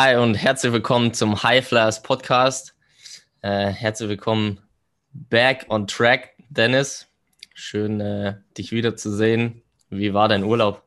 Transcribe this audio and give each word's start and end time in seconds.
Hi 0.00 0.14
und 0.14 0.36
herzlich 0.36 0.72
willkommen 0.72 1.12
zum 1.12 1.42
High 1.42 1.66
Flyers 1.66 2.04
Podcast. 2.04 2.76
Äh, 3.42 3.66
herzlich 3.66 4.08
willkommen 4.08 4.60
back 5.10 5.66
on 5.70 5.88
track, 5.88 6.36
Dennis. 6.50 7.08
Schön, 7.52 8.00
äh, 8.00 8.36
dich 8.56 8.70
wiederzusehen. 8.70 9.60
Wie 9.90 10.14
war 10.14 10.28
dein 10.28 10.44
Urlaub? 10.44 10.84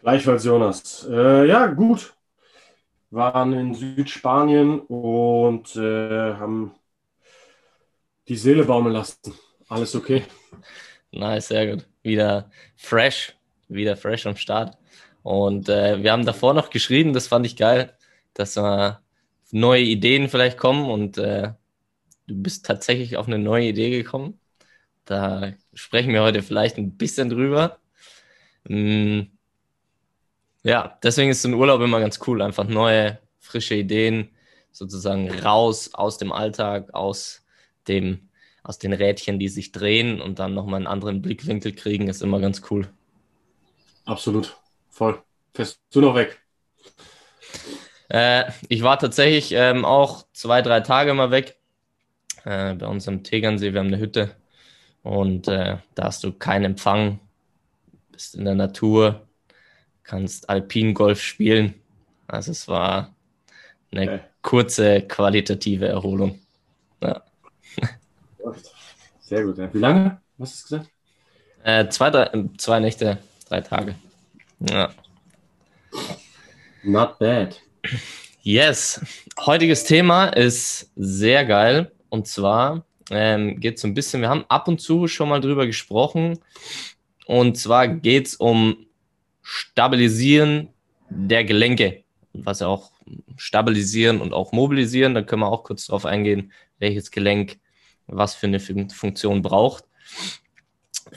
Gleichfalls, 0.00 0.44
Jonas. 0.44 1.08
Äh, 1.10 1.48
ja, 1.48 1.66
gut. 1.66 2.14
Waren 3.10 3.52
in 3.52 3.74
Südspanien 3.74 4.78
und 4.78 5.74
äh, 5.74 6.34
haben 6.34 6.70
die 8.28 8.36
Seele 8.36 8.62
baumeln 8.62 8.94
lassen. 8.94 9.34
Alles 9.68 9.96
okay. 9.96 10.22
Nice, 11.10 11.48
sehr 11.48 11.66
gut. 11.66 11.88
Wieder 12.04 12.48
fresh, 12.76 13.34
wieder 13.66 13.96
fresh 13.96 14.24
am 14.24 14.36
Start. 14.36 14.78
Und 15.28 15.68
äh, 15.68 16.02
wir 16.02 16.12
haben 16.12 16.24
davor 16.24 16.54
noch 16.54 16.70
geschrieben, 16.70 17.12
das 17.12 17.26
fand 17.26 17.44
ich 17.44 17.54
geil, 17.54 17.94
dass 18.32 18.56
äh, 18.56 18.92
neue 19.50 19.82
Ideen 19.82 20.30
vielleicht 20.30 20.56
kommen 20.56 20.90
und 20.90 21.18
äh, 21.18 21.52
du 22.26 22.42
bist 22.42 22.64
tatsächlich 22.64 23.18
auf 23.18 23.26
eine 23.26 23.38
neue 23.38 23.68
Idee 23.68 23.90
gekommen. 23.90 24.40
Da 25.04 25.52
sprechen 25.74 26.14
wir 26.14 26.22
heute 26.22 26.42
vielleicht 26.42 26.78
ein 26.78 26.96
bisschen 26.96 27.28
drüber. 27.28 27.78
Mm, 28.68 29.24
ja, 30.62 30.98
deswegen 31.02 31.30
ist 31.30 31.42
so 31.42 31.48
ein 31.48 31.54
Urlaub 31.54 31.82
immer 31.82 32.00
ganz 32.00 32.20
cool, 32.26 32.40
einfach 32.40 32.66
neue, 32.66 33.18
frische 33.38 33.74
Ideen 33.74 34.30
sozusagen 34.72 35.30
raus 35.30 35.92
aus 35.92 36.16
dem 36.16 36.32
Alltag, 36.32 36.94
aus 36.94 37.44
dem 37.86 38.30
aus 38.62 38.78
den 38.78 38.94
Rädchen, 38.94 39.38
die 39.38 39.48
sich 39.48 39.72
drehen 39.72 40.22
und 40.22 40.38
dann 40.38 40.54
nochmal 40.54 40.76
einen 40.76 40.86
anderen 40.86 41.20
Blickwinkel 41.20 41.74
kriegen, 41.74 42.08
ist 42.08 42.22
immer 42.22 42.40
ganz 42.40 42.62
cool. 42.70 42.88
Absolut. 44.06 44.56
Voll. 44.88 45.22
Fährst 45.58 45.80
du 45.90 46.00
noch 46.00 46.14
weg? 46.14 46.40
Äh, 48.08 48.44
ich 48.68 48.84
war 48.84 48.96
tatsächlich 48.96 49.50
ähm, 49.50 49.84
auch 49.84 50.24
zwei, 50.32 50.62
drei 50.62 50.82
Tage 50.82 51.12
mal 51.14 51.32
weg. 51.32 51.58
Äh, 52.44 52.74
bei 52.74 52.86
uns 52.86 53.08
am 53.08 53.24
Tegernsee, 53.24 53.72
wir 53.72 53.80
haben 53.80 53.88
eine 53.88 53.98
Hütte 53.98 54.36
und 55.02 55.48
äh, 55.48 55.78
da 55.96 56.04
hast 56.04 56.22
du 56.22 56.32
keinen 56.32 56.64
Empfang, 56.64 57.18
bist 58.12 58.36
in 58.36 58.44
der 58.44 58.54
Natur, 58.54 59.26
kannst 60.04 60.48
Alpin-Golf 60.48 61.20
spielen. 61.20 61.74
Also 62.28 62.52
es 62.52 62.68
war 62.68 63.16
eine 63.90 64.02
okay. 64.02 64.20
kurze 64.42 65.02
qualitative 65.08 65.88
Erholung. 65.88 66.38
Ja. 67.02 67.24
Sehr 69.18 69.42
gut. 69.42 69.58
Wie 69.74 69.78
lange? 69.78 70.20
Was 70.36 70.52
hast 70.52 70.70
du 70.70 70.76
gesagt? 70.76 70.92
Äh, 71.64 71.88
zwei, 71.88 72.10
drei, 72.10 72.44
zwei 72.58 72.78
Nächte, 72.78 73.18
drei 73.48 73.60
Tage. 73.60 73.96
Ja. 74.60 74.94
Not 76.88 77.18
bad. 77.18 77.60
Yes. 78.40 79.04
Heutiges 79.44 79.84
Thema 79.84 80.28
ist 80.28 80.90
sehr 80.96 81.44
geil. 81.44 81.92
Und 82.08 82.26
zwar 82.26 82.86
ähm, 83.10 83.60
geht 83.60 83.76
es 83.76 83.82
so 83.82 83.88
ein 83.88 83.92
bisschen, 83.92 84.22
wir 84.22 84.30
haben 84.30 84.46
ab 84.48 84.68
und 84.68 84.80
zu 84.80 85.06
schon 85.06 85.28
mal 85.28 85.42
drüber 85.42 85.66
gesprochen. 85.66 86.38
Und 87.26 87.58
zwar 87.58 87.88
geht 87.88 88.28
es 88.28 88.36
um 88.36 88.86
Stabilisieren 89.42 90.70
der 91.10 91.44
Gelenke. 91.44 92.04
Was 92.32 92.60
ja 92.60 92.68
auch 92.68 92.90
stabilisieren 93.36 94.22
und 94.22 94.32
auch 94.32 94.52
mobilisieren. 94.52 95.14
Da 95.14 95.20
können 95.20 95.42
wir 95.42 95.52
auch 95.52 95.64
kurz 95.64 95.88
drauf 95.88 96.06
eingehen, 96.06 96.52
welches 96.78 97.10
Gelenk 97.10 97.58
was 98.06 98.34
für 98.34 98.46
eine 98.46 98.60
Funktion 98.60 99.42
braucht. 99.42 99.84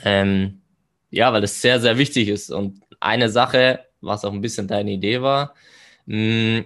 Ähm, 0.04 0.60
ja, 1.08 1.32
weil 1.32 1.40
das 1.40 1.62
sehr, 1.62 1.80
sehr 1.80 1.96
wichtig 1.96 2.28
ist. 2.28 2.50
Und 2.50 2.82
eine 3.00 3.30
Sache, 3.30 3.86
was 4.02 4.24
auch 4.24 4.32
ein 4.32 4.40
bisschen 4.40 4.68
deine 4.68 4.92
Idee 4.92 5.22
war, 5.22 5.54
mh, 6.06 6.60
mm, 6.60 6.64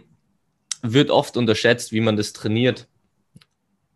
wird 0.83 1.11
oft 1.11 1.37
unterschätzt, 1.37 1.93
wie 1.93 2.01
man 2.01 2.17
das 2.17 2.33
trainiert. 2.33 2.89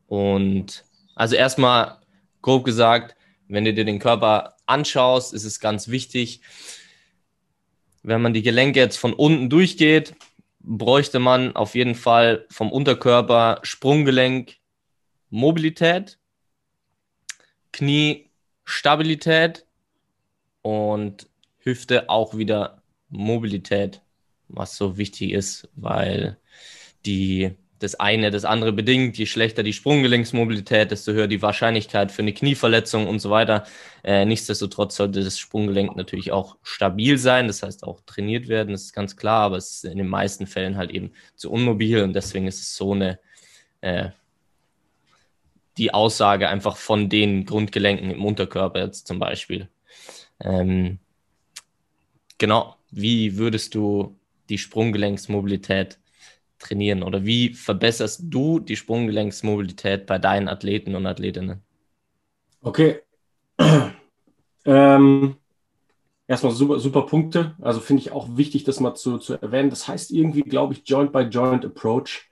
Und 0.06 0.84
also 1.14 1.36
erstmal 1.36 1.98
grob 2.42 2.64
gesagt, 2.64 3.16
wenn 3.48 3.64
du 3.64 3.74
dir 3.74 3.84
den 3.84 3.98
Körper 3.98 4.56
anschaust, 4.66 5.34
ist 5.34 5.44
es 5.44 5.60
ganz 5.60 5.88
wichtig, 5.88 6.40
wenn 8.02 8.22
man 8.22 8.32
die 8.32 8.42
Gelenke 8.42 8.80
jetzt 8.80 8.96
von 8.96 9.12
unten 9.12 9.50
durchgeht, 9.50 10.14
bräuchte 10.60 11.18
man 11.18 11.54
auf 11.54 11.74
jeden 11.74 11.94
Fall 11.94 12.46
vom 12.50 12.72
Unterkörper 12.72 13.60
Sprunggelenk, 13.62 14.56
Mobilität 15.28 16.18
Knie 17.72 18.30
Stabilität 18.64 19.66
und 20.62 21.28
Hüfte 21.58 22.08
auch 22.08 22.36
wieder 22.36 22.79
Mobilität, 23.10 24.02
was 24.48 24.76
so 24.76 24.96
wichtig 24.96 25.32
ist, 25.32 25.68
weil 25.74 26.38
die 27.06 27.56
das 27.80 27.94
eine 27.98 28.30
das 28.30 28.44
andere 28.44 28.72
bedingt. 28.72 29.18
Je 29.18 29.26
schlechter 29.26 29.62
die 29.62 29.72
Sprunggelenksmobilität, 29.72 30.90
desto 30.90 31.12
höher 31.12 31.26
die 31.26 31.42
Wahrscheinlichkeit 31.42 32.12
für 32.12 32.22
eine 32.22 32.34
Knieverletzung 32.34 33.08
und 33.08 33.20
so 33.20 33.30
weiter. 33.30 33.64
Äh, 34.04 34.26
nichtsdestotrotz 34.26 34.96
sollte 34.96 35.24
das 35.24 35.38
Sprunggelenk 35.38 35.96
natürlich 35.96 36.30
auch 36.30 36.56
stabil 36.62 37.18
sein, 37.18 37.46
das 37.46 37.62
heißt 37.62 37.84
auch 37.84 38.00
trainiert 38.02 38.48
werden, 38.48 38.72
das 38.72 38.82
ist 38.82 38.92
ganz 38.92 39.16
klar, 39.16 39.42
aber 39.44 39.56
es 39.56 39.76
ist 39.76 39.84
in 39.84 39.98
den 39.98 40.08
meisten 40.08 40.46
Fällen 40.46 40.76
halt 40.76 40.90
eben 40.90 41.12
zu 41.36 41.50
unmobil 41.50 42.02
und 42.02 42.12
deswegen 42.12 42.46
ist 42.46 42.60
es 42.60 42.76
so 42.76 42.92
eine 42.92 43.18
äh, 43.80 44.10
die 45.78 45.94
Aussage 45.94 46.48
einfach 46.48 46.76
von 46.76 47.08
den 47.08 47.46
Grundgelenken 47.46 48.10
im 48.10 48.24
Unterkörper 48.24 48.80
jetzt 48.80 49.06
zum 49.06 49.18
Beispiel. 49.18 49.68
Ähm, 50.40 50.98
genau, 52.36 52.76
wie 52.90 53.36
würdest 53.36 53.74
du 53.74 54.16
die 54.48 54.58
Sprunggelenksmobilität 54.58 55.98
trainieren 56.58 57.02
oder 57.02 57.24
wie 57.24 57.54
verbesserst 57.54 58.22
du 58.24 58.60
die 58.60 58.76
Sprunggelenksmobilität 58.76 60.06
bei 60.06 60.18
deinen 60.18 60.48
Athleten 60.48 60.94
und 60.94 61.06
Athletinnen? 61.06 61.62
Okay. 62.62 63.00
Ähm, 64.66 65.36
erstmal 66.26 66.52
super, 66.52 66.78
super 66.78 67.06
Punkte. 67.06 67.56
Also 67.62 67.80
finde 67.80 68.02
ich 68.02 68.12
auch 68.12 68.36
wichtig, 68.36 68.62
das 68.64 68.78
mal 68.78 68.94
zu, 68.94 69.16
zu 69.16 69.40
erwähnen. 69.40 69.70
Das 69.70 69.88
heißt 69.88 70.10
irgendwie, 70.10 70.42
glaube 70.42 70.74
ich, 70.74 70.82
Joint 70.84 71.12
by 71.12 71.20
Joint 71.20 71.64
Approach. 71.64 72.28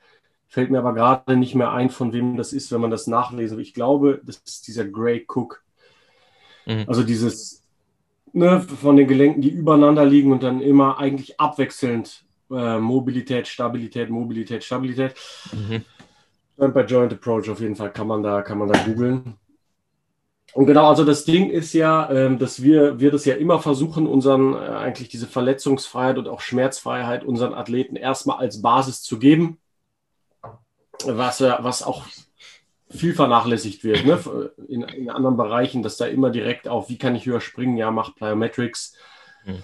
Fällt 0.47 0.71
mir 0.71 0.79
aber 0.79 0.93
gerade 0.93 1.37
nicht 1.37 1.55
mehr 1.55 1.73
ein, 1.73 1.89
von 1.89 2.13
wem 2.13 2.37
das 2.37 2.53
ist, 2.53 2.71
wenn 2.71 2.83
man 2.83 2.91
das 2.91 3.07
nachlesen 3.07 3.57
will. 3.57 3.65
Ich 3.65 3.73
glaube, 3.73 4.21
das 4.25 4.37
ist 4.45 4.69
dieser 4.69 4.85
Gray 4.85 5.25
Cook. 5.27 5.65
Mhm. 6.67 6.85
Also 6.87 7.03
dieses 7.03 7.63
ne, 8.33 8.61
von 8.61 8.97
den 8.97 9.09
Gelenken, 9.09 9.41
die 9.41 9.51
übereinander 9.51 10.05
liegen 10.05 10.33
und 10.33 10.43
dann 10.43 10.61
immer 10.61 10.99
eigentlich 10.99 11.39
abwechselnd 11.41 12.25
äh, 12.51 12.79
Mobilität, 12.79 13.47
Stabilität, 13.49 14.11
Mobilität, 14.11 14.65
Stabilität. 14.65 15.15
Mhm. 15.53 15.85
Bei 16.73 16.85
Joint 16.85 17.13
Approach 17.13 17.49
auf 17.51 17.61
jeden 17.61 17.77
Fall 17.77 17.93
kann 17.93 18.09
man 18.09 18.23
da, 18.23 18.43
kann 18.43 18.59
man 18.59 18.69
da 18.69 18.83
googeln. 18.83 19.35
Und 20.55 20.67
genau, 20.67 20.89
also 20.89 21.05
das 21.05 21.25
Ding 21.25 21.51
ist 21.51 21.73
ja, 21.73 22.11
ähm, 22.11 22.39
dass 22.39 22.63
wir, 22.63 22.99
wir 22.99 23.13
das 23.13 23.25
ja 23.27 23.37
immer 23.37 23.61
versuchen, 23.61 24.07
unseren, 24.07 24.55
äh, 24.55 24.57
eigentlich 24.57 25.09
diese 25.09 25.27
Verletzungsfreiheit 25.27 26.19
und 26.19 26.27
auch 26.27 26.41
Schmerzfreiheit 26.41 27.23
unseren 27.23 27.55
Athleten 27.55 27.97
erstmal 27.97 28.39
als 28.39 28.61
Basis 28.61 29.03
zu 29.03 29.19
geben 29.19 29.59
was, 31.05 31.41
was 31.41 31.83
auch 31.83 32.07
viel 32.91 33.15
vernachlässigt 33.15 33.85
wird 33.85 34.05
ne? 34.05 34.19
in, 34.69 34.83
in, 34.83 35.09
anderen 35.11 35.37
Bereichen, 35.37 35.83
dass 35.83 35.99
da 35.99 36.07
immer 36.07 36.31
direkt 36.31 36.69
auf, 36.69 36.89
wie 36.89 36.99
kann 36.99 37.15
ich 37.15 37.27
höher 37.27 37.41
springen, 37.41 37.77
ja, 37.77 37.91
mach 37.91 38.15
Plyometrics. 38.15 38.95
Hm. 39.45 39.63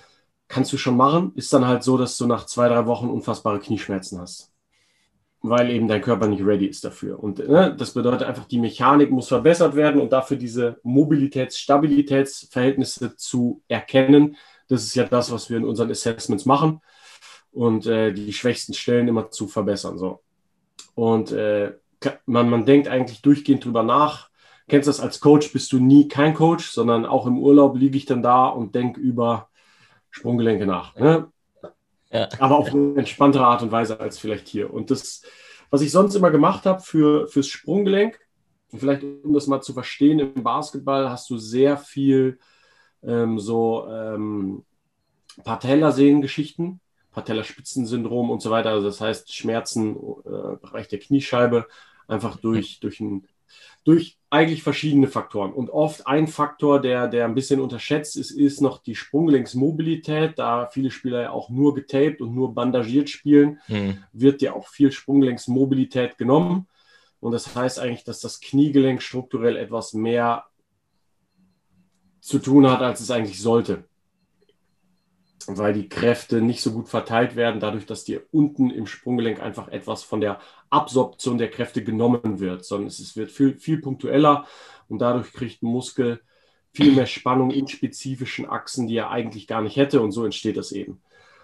Kannst 0.49 0.73
du 0.73 0.77
schon 0.77 0.97
machen, 0.97 1.33
ist 1.35 1.53
dann 1.53 1.67
halt 1.67 1.83
so, 1.83 1.97
dass 1.97 2.19
du 2.19 2.27
nach 2.27 2.47
zwei, 2.47 2.69
drei 2.69 2.87
Wochen 2.87 3.09
unfassbare 3.09 3.61
Knieschmerzen 3.61 4.21
hast. 4.21 4.53
Weil 5.41 5.71
eben 5.71 5.89
dein 5.89 6.01
Körper 6.01 6.27
nicht 6.27 6.45
ready 6.45 6.67
ist 6.67 6.85
dafür. 6.85 7.23
Und 7.23 7.39
ne, 7.39 7.75
das 7.77 7.93
bedeutet 7.93 8.23
einfach, 8.23 8.47
die 8.47 8.59
Mechanik 8.59 9.11
muss 9.11 9.29
verbessert 9.29 9.77
werden 9.77 10.01
und 10.01 10.13
dafür 10.13 10.37
diese 10.37 10.81
Mobilitäts-Stabilitätsverhältnisse 10.83 13.17
zu 13.17 13.63
erkennen. 13.69 14.37
Das 14.69 14.85
ist 14.85 14.95
ja 14.95 15.05
das, 15.05 15.33
was 15.33 15.51
wir 15.51 15.59
in 15.59 15.65
unseren 15.65 15.91
Assessments 15.91 16.47
machen. 16.47 16.81
Und 17.51 17.87
äh, 17.87 18.13
die 18.13 18.33
schwächsten 18.33 18.75
Stellen 18.75 19.09
immer 19.09 19.31
zu 19.31 19.49
verbessern. 19.49 19.99
So. 19.99 20.23
Und 20.95 21.33
äh, 21.33 21.75
man, 22.27 22.51
man 22.51 22.67
denkt 22.67 22.89
eigentlich 22.89 23.23
durchgehend 23.23 23.65
drüber 23.65 23.83
nach. 23.83 24.31
Kennst 24.69 24.87
du 24.87 24.91
das 24.91 25.01
als 25.01 25.21
Coach, 25.21 25.53
bist 25.53 25.73
du 25.73 25.79
nie 25.79 26.09
kein 26.09 26.35
Coach, 26.35 26.71
sondern 26.71 27.05
auch 27.05 27.27
im 27.27 27.39
Urlaub 27.39 27.77
liege 27.77 27.97
ich 27.97 28.07
dann 28.07 28.23
da 28.23 28.47
und 28.47 28.75
denke 28.75 29.01
über 29.01 29.49
Sprunggelenke 30.11 30.67
nach. 30.67 30.95
Ne? 30.97 31.29
Ja. 32.11 32.29
Aber 32.39 32.59
auf 32.59 32.73
eine 32.73 32.97
entspanntere 32.97 33.47
Art 33.47 33.63
und 33.63 33.73
Weise 33.73 34.01
als 34.01 34.19
vielleicht 34.19 34.49
hier. 34.49 34.73
Und 34.73 34.91
das, 34.91 35.23
was 35.71 35.83
ich 35.83 35.91
sonst 35.91 36.15
immer 36.15 36.31
gemacht 36.31 36.65
habe 36.65 36.81
für, 36.81 37.27
fürs 37.29 37.49
Sprunggelenk, 37.49 38.19
vielleicht 38.75 39.03
um 39.03 39.35
das 39.35 39.47
mal 39.47 39.61
zu 39.61 39.73
verstehen, 39.73 40.19
im 40.19 40.43
Basketball 40.43 41.11
hast 41.11 41.29
du 41.29 41.37
sehr 41.37 41.77
viel 41.77 42.39
ähm, 43.03 43.39
so 43.39 43.87
ähm, 43.89 44.65
Patellasehnengeschichten. 45.43 46.81
Patellaspitzensyndrom 47.15 48.31
und 48.31 48.43
so 48.43 48.51
weiter. 48.51 48.71
Also 48.71 48.89
das 48.89 49.01
heißt 49.01 49.33
Schmerzen 49.33 49.97
äh, 49.97 50.57
Bereich 50.61 50.89
der 50.89 50.99
Kniescheibe 50.99 51.67
einfach 52.09 52.37
durch, 52.37 52.81
durch, 52.81 53.01
ein, 53.01 53.27
durch 53.85 54.19
eigentlich 54.31 54.63
verschiedene 54.63 55.09
Faktoren. 55.09 55.53
Und 55.53 55.71
oft 55.71 56.07
ein 56.07 56.27
Faktor, 56.27 56.81
der, 56.81 57.09
der 57.09 57.25
ein 57.25 57.35
bisschen 57.35 57.61
unterschätzt 57.61 58.17
ist, 58.17 58.31
ist 58.31 58.61
noch 58.61 58.83
die 58.83 58.95
Sprunggelenksmobilität. 58.95 60.39
Da 60.39 60.69
viele 60.73 60.91
Spieler 60.91 61.23
ja 61.23 61.31
auch 61.31 61.51
nur 61.51 61.75
getaped 61.75 62.21
und 62.21 62.35
nur 62.35 62.55
bandagiert 62.55 63.11
spielen, 63.11 63.61
mhm. 63.69 63.99
wird 64.13 64.43
ja 64.43 64.53
auch 64.53 64.69
viel 64.69 64.93
Sprunggelenksmobilität 64.93 66.19
genommen. 66.19 66.67
Und 67.21 67.33
das 67.33 67.55
heißt 67.55 67.79
eigentlich, 67.79 68.05
dass 68.05 68.21
das 68.21 68.41
Kniegelenk 68.41 69.01
strukturell 69.01 69.57
etwas 69.57 69.95
mehr 69.95 70.45
zu 72.21 72.39
tun 72.39 72.71
hat, 72.71 72.83
als 72.83 73.01
es 73.01 73.11
eigentlich 73.11 73.41
sollte 73.41 73.85
weil 75.47 75.73
die 75.73 75.89
Kräfte 75.89 76.41
nicht 76.41 76.63
so 76.63 76.73
gut 76.73 76.89
verteilt 76.89 77.37
werden, 77.37 77.61
dadurch, 77.61 77.87
dass 77.87 78.05
dir 78.05 78.23
unten 78.33 78.71
im 78.71 78.87
Sprunggelenk 78.87 79.41
einfach 79.41 79.69
etwas 79.69 80.03
von 80.03 80.21
der 80.21 80.39
Absorption 80.71 81.39
der 81.39 81.51
Kräfte 81.51 81.85
genommen 81.85 82.41
wird, 82.41 82.65
sondern 82.65 82.89
es 82.89 83.17
wird 83.17 83.31
viel, 83.31 83.59
viel 83.59 83.81
punktueller 83.81 84.47
und 84.89 85.01
dadurch 85.01 85.33
kriegt 85.33 85.63
ein 85.63 85.69
Muskel 85.69 86.21
viel 86.73 86.93
mehr 86.93 87.07
Spannung 87.07 87.51
in 87.51 87.69
spezifischen 87.69 88.49
Achsen, 88.49 88.89
die 88.89 88.97
er 88.97 89.11
eigentlich 89.11 89.47
gar 89.47 89.63
nicht 89.63 89.77
hätte 89.77 90.01
und 90.01 90.13
so 90.13 90.25
entsteht 90.25 90.57
das 90.57 90.73
eben. 90.73 91.01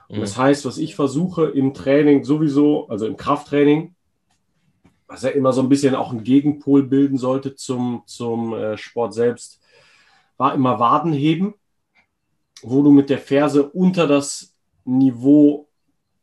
Und 0.08 0.20
das 0.20 0.36
mhm. 0.36 0.42
heißt, 0.42 0.64
was 0.66 0.76
ich 0.76 0.96
versuche 0.96 1.46
im 1.46 1.72
Training 1.72 2.24
sowieso, 2.24 2.88
also 2.88 3.06
im 3.06 3.16
Krafttraining, 3.16 3.94
was 5.06 5.22
ja 5.22 5.30
immer 5.30 5.52
so 5.52 5.60
ein 5.60 5.68
bisschen 5.68 5.94
auch 5.94 6.10
einen 6.10 6.24
Gegenpol 6.24 6.82
bilden 6.82 7.16
sollte 7.16 7.54
zum, 7.54 8.02
zum 8.06 8.54
äh, 8.54 8.76
Sport 8.76 9.14
selbst, 9.14 9.60
war 10.36 10.54
immer 10.54 10.80
Wadenheben 10.80 11.54
wo 12.62 12.82
du 12.82 12.90
mit 12.90 13.10
der 13.10 13.18
Ferse 13.18 13.68
unter 13.68 14.06
das 14.06 14.54
Niveau 14.84 15.68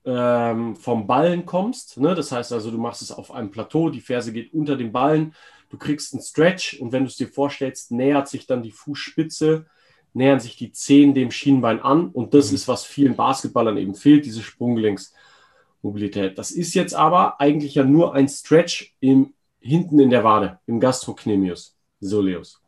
ähm, 0.05 0.75
vom 0.75 1.05
Ballen 1.05 1.45
kommst. 1.45 1.99
Ne? 1.99 2.15
Das 2.15 2.31
heißt 2.31 2.53
also, 2.53 2.71
du 2.71 2.77
machst 2.77 3.01
es 3.01 3.11
auf 3.11 3.31
einem 3.31 3.51
Plateau, 3.51 3.89
die 3.89 4.01
Ferse 4.01 4.31
geht 4.31 4.53
unter 4.53 4.77
dem 4.77 4.91
Ballen, 4.91 5.35
du 5.69 5.77
kriegst 5.77 6.13
einen 6.13 6.23
Stretch 6.23 6.79
und 6.79 6.91
wenn 6.91 7.03
du 7.03 7.09
es 7.09 7.17
dir 7.17 7.27
vorstellst, 7.27 7.91
nähert 7.91 8.29
sich 8.29 8.47
dann 8.47 8.63
die 8.63 8.71
Fußspitze, 8.71 9.65
nähern 10.13 10.39
sich 10.39 10.55
die 10.55 10.71
Zehen 10.71 11.13
dem 11.13 11.29
Schienbein 11.29 11.81
an 11.81 12.07
und 12.07 12.33
das 12.33 12.49
mhm. 12.49 12.55
ist, 12.55 12.67
was 12.67 12.85
vielen 12.85 13.15
Basketballern 13.15 13.77
eben 13.77 13.95
fehlt, 13.95 14.25
diese 14.25 14.41
Sprunggelenksmobilität. 14.41 16.37
Das 16.37 16.51
ist 16.51 16.73
jetzt 16.73 16.95
aber 16.95 17.41
eigentlich 17.41 17.75
ja 17.75 17.83
nur 17.83 18.13
ein 18.13 18.29
Stretch 18.29 18.95
im, 19.01 19.33
hinten 19.59 19.99
in 19.99 20.09
der 20.09 20.23
Wade, 20.23 20.59
im 20.67 20.79
Gastrocnemius 20.79 21.75
soleus. 21.99 22.61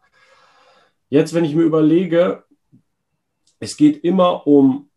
Jetzt, 1.10 1.33
wenn 1.33 1.45
ich 1.45 1.56
mir 1.56 1.63
überlege, 1.63 2.44
es 3.59 3.77
geht 3.77 4.03
immer 4.03 4.47
um 4.47 4.89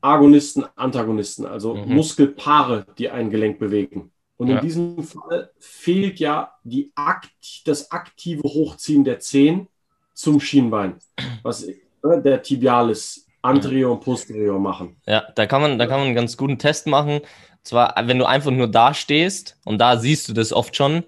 Agonisten, 0.00 0.64
Antagonisten, 0.76 1.46
also 1.46 1.74
mhm. 1.74 1.94
Muskelpaare, 1.94 2.86
die 2.98 3.10
ein 3.10 3.30
Gelenk 3.30 3.58
bewegen. 3.58 4.12
Und 4.36 4.48
ja. 4.48 4.58
in 4.58 4.64
diesem 4.64 5.02
Fall 5.02 5.50
fehlt 5.58 6.20
ja 6.20 6.52
die 6.62 6.92
Akt, 6.94 7.30
das 7.64 7.90
aktive 7.90 8.42
Hochziehen 8.42 9.04
der 9.04 9.18
Zehen 9.18 9.68
zum 10.12 10.40
Schienbein, 10.40 10.96
was 11.42 11.64
äh, 11.64 11.74
der 12.02 12.42
Tibialis 12.42 13.26
anterior 13.40 13.92
und 13.92 14.00
posterior 14.00 14.58
machen. 14.58 14.96
Ja, 15.06 15.24
da 15.34 15.46
kann 15.46 15.62
man, 15.62 15.78
da 15.78 15.86
kann 15.86 15.98
man 15.98 16.08
einen 16.08 16.16
ganz 16.16 16.36
guten 16.36 16.58
Test 16.58 16.86
machen. 16.86 17.20
Zwar, 17.62 17.94
wenn 18.06 18.18
du 18.18 18.26
einfach 18.26 18.50
nur 18.50 18.68
da 18.68 18.94
stehst 18.94 19.58
und 19.64 19.78
da 19.78 19.98
siehst 19.98 20.28
du 20.28 20.32
das 20.32 20.52
oft 20.52 20.76
schon, 20.76 21.04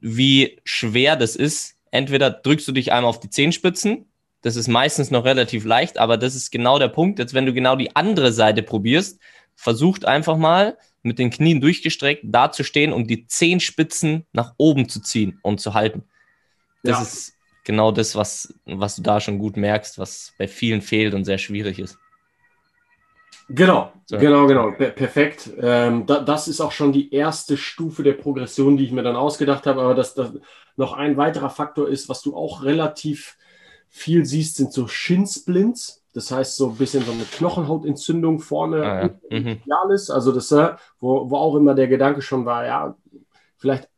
wie 0.00 0.60
schwer 0.64 1.16
das 1.16 1.36
ist. 1.36 1.76
Entweder 1.90 2.30
drückst 2.30 2.66
du 2.66 2.72
dich 2.72 2.92
einmal 2.92 3.10
auf 3.10 3.20
die 3.20 3.30
Zehenspitzen 3.30 4.06
das 4.42 4.56
ist 4.56 4.68
meistens 4.68 5.10
noch 5.10 5.24
relativ 5.24 5.64
leicht, 5.64 5.98
aber 5.98 6.16
das 6.16 6.34
ist 6.34 6.50
genau 6.50 6.78
der 6.78 6.88
Punkt. 6.88 7.18
Jetzt, 7.18 7.32
wenn 7.32 7.46
du 7.46 7.52
genau 7.52 7.76
die 7.76 7.94
andere 7.96 8.32
Seite 8.32 8.62
probierst, 8.62 9.20
versucht 9.54 10.04
einfach 10.04 10.36
mal 10.36 10.76
mit 11.02 11.18
den 11.18 11.30
Knien 11.30 11.60
durchgestreckt 11.60 12.24
da 12.24 12.52
zu 12.52 12.64
stehen 12.64 12.92
und 12.92 13.08
die 13.08 13.26
Zehenspitzen 13.26 14.26
nach 14.32 14.54
oben 14.56 14.88
zu 14.88 15.00
ziehen 15.00 15.38
und 15.42 15.60
zu 15.60 15.74
halten. 15.74 16.04
Das 16.82 16.98
ja. 16.98 17.02
ist 17.02 17.34
genau 17.64 17.92
das, 17.92 18.16
was, 18.16 18.54
was 18.64 18.96
du 18.96 19.02
da 19.02 19.20
schon 19.20 19.38
gut 19.38 19.56
merkst, 19.56 19.98
was 19.98 20.32
bei 20.38 20.48
vielen 20.48 20.82
fehlt 20.82 21.14
und 21.14 21.24
sehr 21.24 21.38
schwierig 21.38 21.78
ist. 21.78 21.98
Genau, 23.48 23.92
so. 24.06 24.18
genau, 24.18 24.46
genau. 24.46 24.70
Per 24.72 24.90
perfekt. 24.90 25.50
Ähm, 25.60 26.06
da, 26.06 26.20
das 26.20 26.48
ist 26.48 26.60
auch 26.60 26.72
schon 26.72 26.92
die 26.92 27.12
erste 27.12 27.56
Stufe 27.56 28.02
der 28.02 28.14
Progression, 28.14 28.76
die 28.76 28.84
ich 28.84 28.92
mir 28.92 29.02
dann 29.02 29.16
ausgedacht 29.16 29.66
habe. 29.66 29.82
Aber 29.82 29.94
dass 29.94 30.14
das 30.14 30.32
noch 30.76 30.94
ein 30.94 31.16
weiterer 31.16 31.50
Faktor 31.50 31.88
ist, 31.88 32.08
was 32.08 32.22
du 32.22 32.36
auch 32.36 32.62
relativ 32.62 33.36
viel 33.92 34.24
siehst, 34.24 34.56
sind 34.56 34.72
so 34.72 34.88
Shinsplints. 34.88 36.02
Das 36.14 36.30
heißt, 36.30 36.56
so 36.56 36.70
ein 36.70 36.76
bisschen 36.76 37.04
so 37.04 37.12
eine 37.12 37.24
Knochenhautentzündung 37.24 38.40
vorne 38.40 38.84
ah, 38.84 39.10
ja. 39.30 39.38
mhm. 39.38 39.60
ist. 39.92 40.10
Also 40.10 40.32
das, 40.32 40.50
äh, 40.50 40.72
wo, 40.98 41.30
wo 41.30 41.36
auch 41.36 41.54
immer 41.54 41.74
der 41.74 41.88
Gedanke 41.88 42.20
schon 42.20 42.44
war, 42.44 42.66
ja, 42.66 42.96
vielleicht 43.58 43.88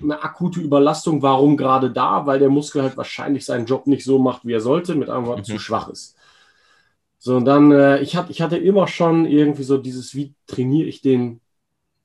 eine 0.00 0.22
akute 0.22 0.60
Überlastung, 0.60 1.22
warum 1.22 1.56
gerade 1.56 1.90
da? 1.90 2.26
Weil 2.26 2.38
der 2.38 2.48
Muskel 2.48 2.82
halt 2.82 2.96
wahrscheinlich 2.96 3.44
seinen 3.44 3.66
Job 3.66 3.86
nicht 3.86 4.04
so 4.04 4.18
macht, 4.18 4.44
wie 4.44 4.52
er 4.52 4.60
sollte, 4.60 4.94
mit 4.94 5.10
einem 5.10 5.26
Wort 5.26 5.40
mhm. 5.40 5.44
zu 5.44 5.58
schwach 5.58 5.88
ist. 5.88 6.16
So, 7.18 7.36
und 7.36 7.44
dann, 7.44 7.72
äh, 7.72 8.00
ich, 8.00 8.16
hatte, 8.16 8.30
ich 8.30 8.42
hatte 8.42 8.56
immer 8.56 8.86
schon 8.86 9.26
irgendwie 9.26 9.64
so 9.64 9.78
dieses, 9.78 10.14
wie 10.14 10.34
trainiere 10.46 10.88
ich 10.88 11.00
den 11.00 11.40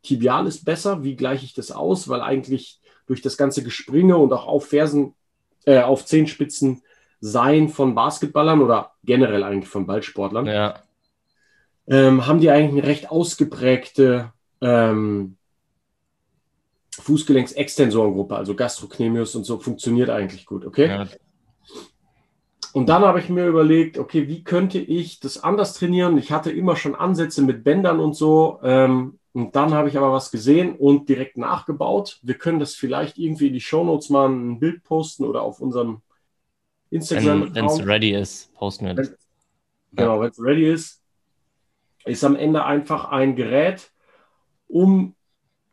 Tibialis 0.02 0.64
besser? 0.64 1.04
Wie 1.04 1.16
gleiche 1.16 1.46
ich 1.46 1.54
das 1.54 1.72
aus? 1.72 2.10
Weil 2.10 2.22
eigentlich 2.22 2.80
durch 3.06 3.22
das 3.22 3.38
ganze 3.38 3.62
Gespringe 3.64 4.18
und 4.18 4.34
auch 4.34 4.48
auf 4.48 4.68
Fersen, 4.68 5.14
äh, 5.66 5.82
auf 5.82 6.06
Zehenspitzen 6.06 6.82
sein 7.22 7.70
von 7.70 7.96
Basketballern 7.96 8.62
oder 8.62 8.94
generell 9.04 9.44
eigentlich 9.44 9.70
von 9.70 9.86
Ballsportlern, 9.86 10.48
ja. 10.48 10.76
ähm, 11.88 12.26
haben 12.26 12.40
die 12.40 12.50
eigentlich 12.50 12.84
eine 12.84 12.92
recht 12.92 13.12
ausgeprägte 13.12 14.34
ähm, 14.60 15.38
Fußgelenksextensorengruppe, 17.00 18.36
also 18.36 18.56
Gastrocnemius 18.56 19.36
und 19.36 19.46
so 19.46 19.60
funktioniert 19.60 20.10
eigentlich 20.10 20.46
gut, 20.46 20.66
okay? 20.66 20.88
Ja. 20.88 21.08
Und 22.74 22.88
dann 22.88 23.04
habe 23.04 23.20
ich 23.20 23.30
mir 23.30 23.48
überlegt, 23.48 23.98
okay, 23.98 24.28
wie 24.28 24.44
könnte 24.44 24.80
ich 24.80 25.20
das 25.20 25.44
anders 25.44 25.74
trainieren? 25.74 26.18
Ich 26.18 26.32
hatte 26.32 26.52
immer 26.52 26.76
schon 26.76 26.96
Ansätze 26.96 27.42
mit 27.42 27.64
Bändern 27.64 28.00
und 28.00 28.16
so. 28.16 28.60
Ähm, 28.64 29.20
und 29.34 29.56
dann 29.56 29.74
habe 29.74 29.90
ich 29.90 29.98
aber 29.98 30.12
was 30.14 30.32
gesehen 30.32 30.76
und 30.76 31.10
direkt 31.10 31.38
nachgebaut. 31.38 32.20
Wir 32.22 32.36
können 32.36 32.60
das 32.60 32.76
vielleicht 32.76 33.18
irgendwie 33.18 33.48
in 33.48 33.54
die 33.54 33.62
Shownotes 33.62 34.10
mal 34.10 34.30
ein 34.30 34.60
Bild 34.60 34.84
posten 34.84 35.26
oder 35.26 35.42
auf 35.42 35.60
unserem 35.60 36.02
Instagram. 36.92 37.56
Wenn 37.56 37.66
es 37.66 37.86
ready 37.86 38.14
ist, 38.14 38.54
posten 38.54 38.86
wir 38.86 38.94
das. 38.94 39.14
Genau, 39.94 40.22
wenn 40.22 40.30
es 40.30 40.40
ready 40.40 40.72
ist, 40.72 41.02
ist 42.06 42.24
am 42.24 42.36
Ende 42.36 42.64
einfach 42.66 43.06
ein 43.06 43.36
Gerät, 43.36 43.92
um 44.68 45.16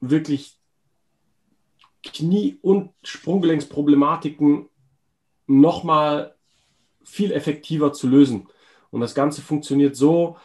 wirklich 0.00 0.58
Knie- 2.02 2.58
und 2.62 2.90
Sprunggelenksproblematiken 3.02 4.68
nochmal 5.46 6.34
viel 7.04 7.32
effektiver 7.32 7.92
zu 7.92 8.08
lösen. 8.08 8.48
Und 8.90 9.00
das 9.00 9.14
Ganze 9.14 9.42
funktioniert 9.42 9.96
so, 9.96 10.36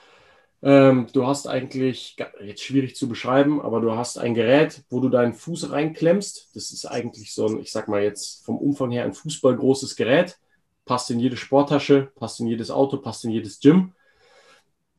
ähm, 0.61 1.07
du 1.11 1.27
hast 1.27 1.45
eigentlich, 1.45 2.15
jetzt 2.41 2.63
schwierig 2.63 2.95
zu 2.95 3.09
beschreiben, 3.09 3.61
aber 3.61 3.81
du 3.81 3.91
hast 3.95 4.17
ein 4.17 4.33
Gerät, 4.33 4.83
wo 4.89 5.01
du 5.01 5.09
deinen 5.09 5.33
Fuß 5.33 5.71
reinklemmst. 5.71 6.55
Das 6.55 6.71
ist 6.71 6.85
eigentlich 6.85 7.33
so 7.33 7.47
ein, 7.47 7.59
ich 7.59 7.71
sag 7.71 7.87
mal 7.89 8.01
jetzt 8.01 8.45
vom 8.45 8.57
Umfang 8.57 8.91
her 8.91 9.03
ein 9.03 9.13
fußballgroßes 9.13 9.95
Gerät 9.95 10.39
passt 10.85 11.09
in 11.11 11.19
jede 11.19 11.37
Sporttasche, 11.37 12.11
passt 12.15 12.39
in 12.39 12.47
jedes 12.47 12.71
Auto, 12.71 12.97
passt 12.97 13.25
in 13.25 13.31
jedes 13.31 13.59
Gym. 13.59 13.93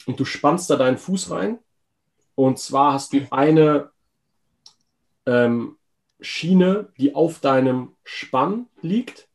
Und 0.06 0.20
du 0.20 0.24
spannst 0.24 0.70
da 0.70 0.76
deinen 0.76 0.98
Fuß 0.98 1.30
rein. 1.30 1.58
Und 2.34 2.58
zwar 2.58 2.94
hast 2.94 3.12
du 3.12 3.20
eine 3.30 3.90
ähm, 5.26 5.76
Schiene, 6.20 6.88
die 6.98 7.14
auf 7.14 7.40
deinem 7.40 7.92
Spann 8.02 8.66
liegt. 8.80 9.28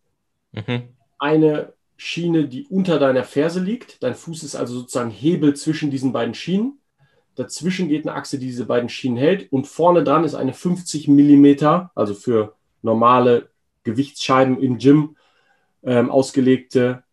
Mhm. 0.52 0.90
Eine 1.18 1.74
Schiene, 1.98 2.48
die 2.48 2.66
unter 2.68 3.00
deiner 3.00 3.24
Ferse 3.24 3.60
liegt. 3.60 4.02
Dein 4.04 4.16
Fuß 4.16 4.44
ist 4.44 4.56
also 4.56 4.80
sozusagen 4.80 5.12
Hebel 5.12 5.56
zwischen 5.56 5.92
diesen 5.92 6.12
beiden 6.14 6.34
Schienen. 6.34 6.80
Dazwischen 7.36 7.88
geht 7.88 8.08
eine 8.08 8.16
Achse, 8.16 8.38
die 8.38 8.48
diese 8.48 8.66
beiden 8.66 8.90
Schienen 8.90 9.18
hält. 9.18 9.52
Und 9.52 9.68
vorne 9.68 10.04
dran 10.04 10.24
ist 10.24 10.36
eine 10.36 10.54
50 10.54 11.08
Millimeter, 11.08 11.92
also 11.96 12.14
für 12.14 12.56
normale 12.82 13.50
Gewichtsscheiben 13.84 14.60
im 14.60 14.78
Gym, 14.78 15.16
ähm, 15.84 16.10
ausgelegte 16.10 17.04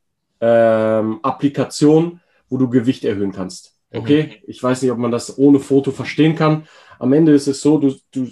ähm, 0.41 1.21
Applikation, 1.23 2.21
wo 2.49 2.59
du 2.59 2.69
Gewicht 2.69 3.05
erhöhen 3.05 3.33
kannst. 3.33 3.77
Mhm. 3.91 3.99
Okay, 3.99 4.23
mhm. 4.25 4.45
ich 4.47 4.63
weiß 4.63 4.83
nicht, 4.83 4.91
ob 4.91 4.99
man 4.99 5.11
das 5.11 5.39
ohne 5.39 5.61
Foto 5.61 5.91
verstehen 5.91 6.37
kann. 6.37 6.67
Am 6.99 7.13
Ende 7.13 7.33
ist 7.33 7.47
es 7.47 7.61
so, 7.61 7.79
du, 7.79 7.95
du 8.13 8.29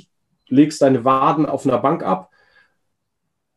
legst 0.49 0.83
deine 0.83 1.05
Waden 1.05 1.47
auf 1.47 1.67
einer 1.67 1.79
Bank 1.79 2.03
ab, 2.03 2.31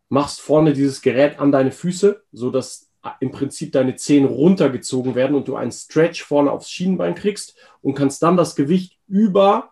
machst 0.10 0.42
vorne 0.42 0.74
dieses 0.74 1.02
Gerät 1.02 1.40
an 1.40 1.52
deine 1.52 1.72
Füße, 1.72 2.24
sodass 2.32 2.88
im 3.20 3.32
Prinzip 3.32 3.72
deine 3.72 3.96
Zehen 3.96 4.26
runtergezogen 4.26 5.16
werden 5.16 5.36
und 5.36 5.48
du 5.48 5.56
einen 5.56 5.72
Stretch 5.72 6.24
vorne 6.24 6.52
aufs 6.52 6.70
Schienenbein 6.70 7.16
kriegst 7.16 7.56
und 7.82 7.94
kannst 7.94 8.22
dann 8.24 8.38
das 8.38 8.56
Gewicht 8.56 8.98
über 9.08 9.72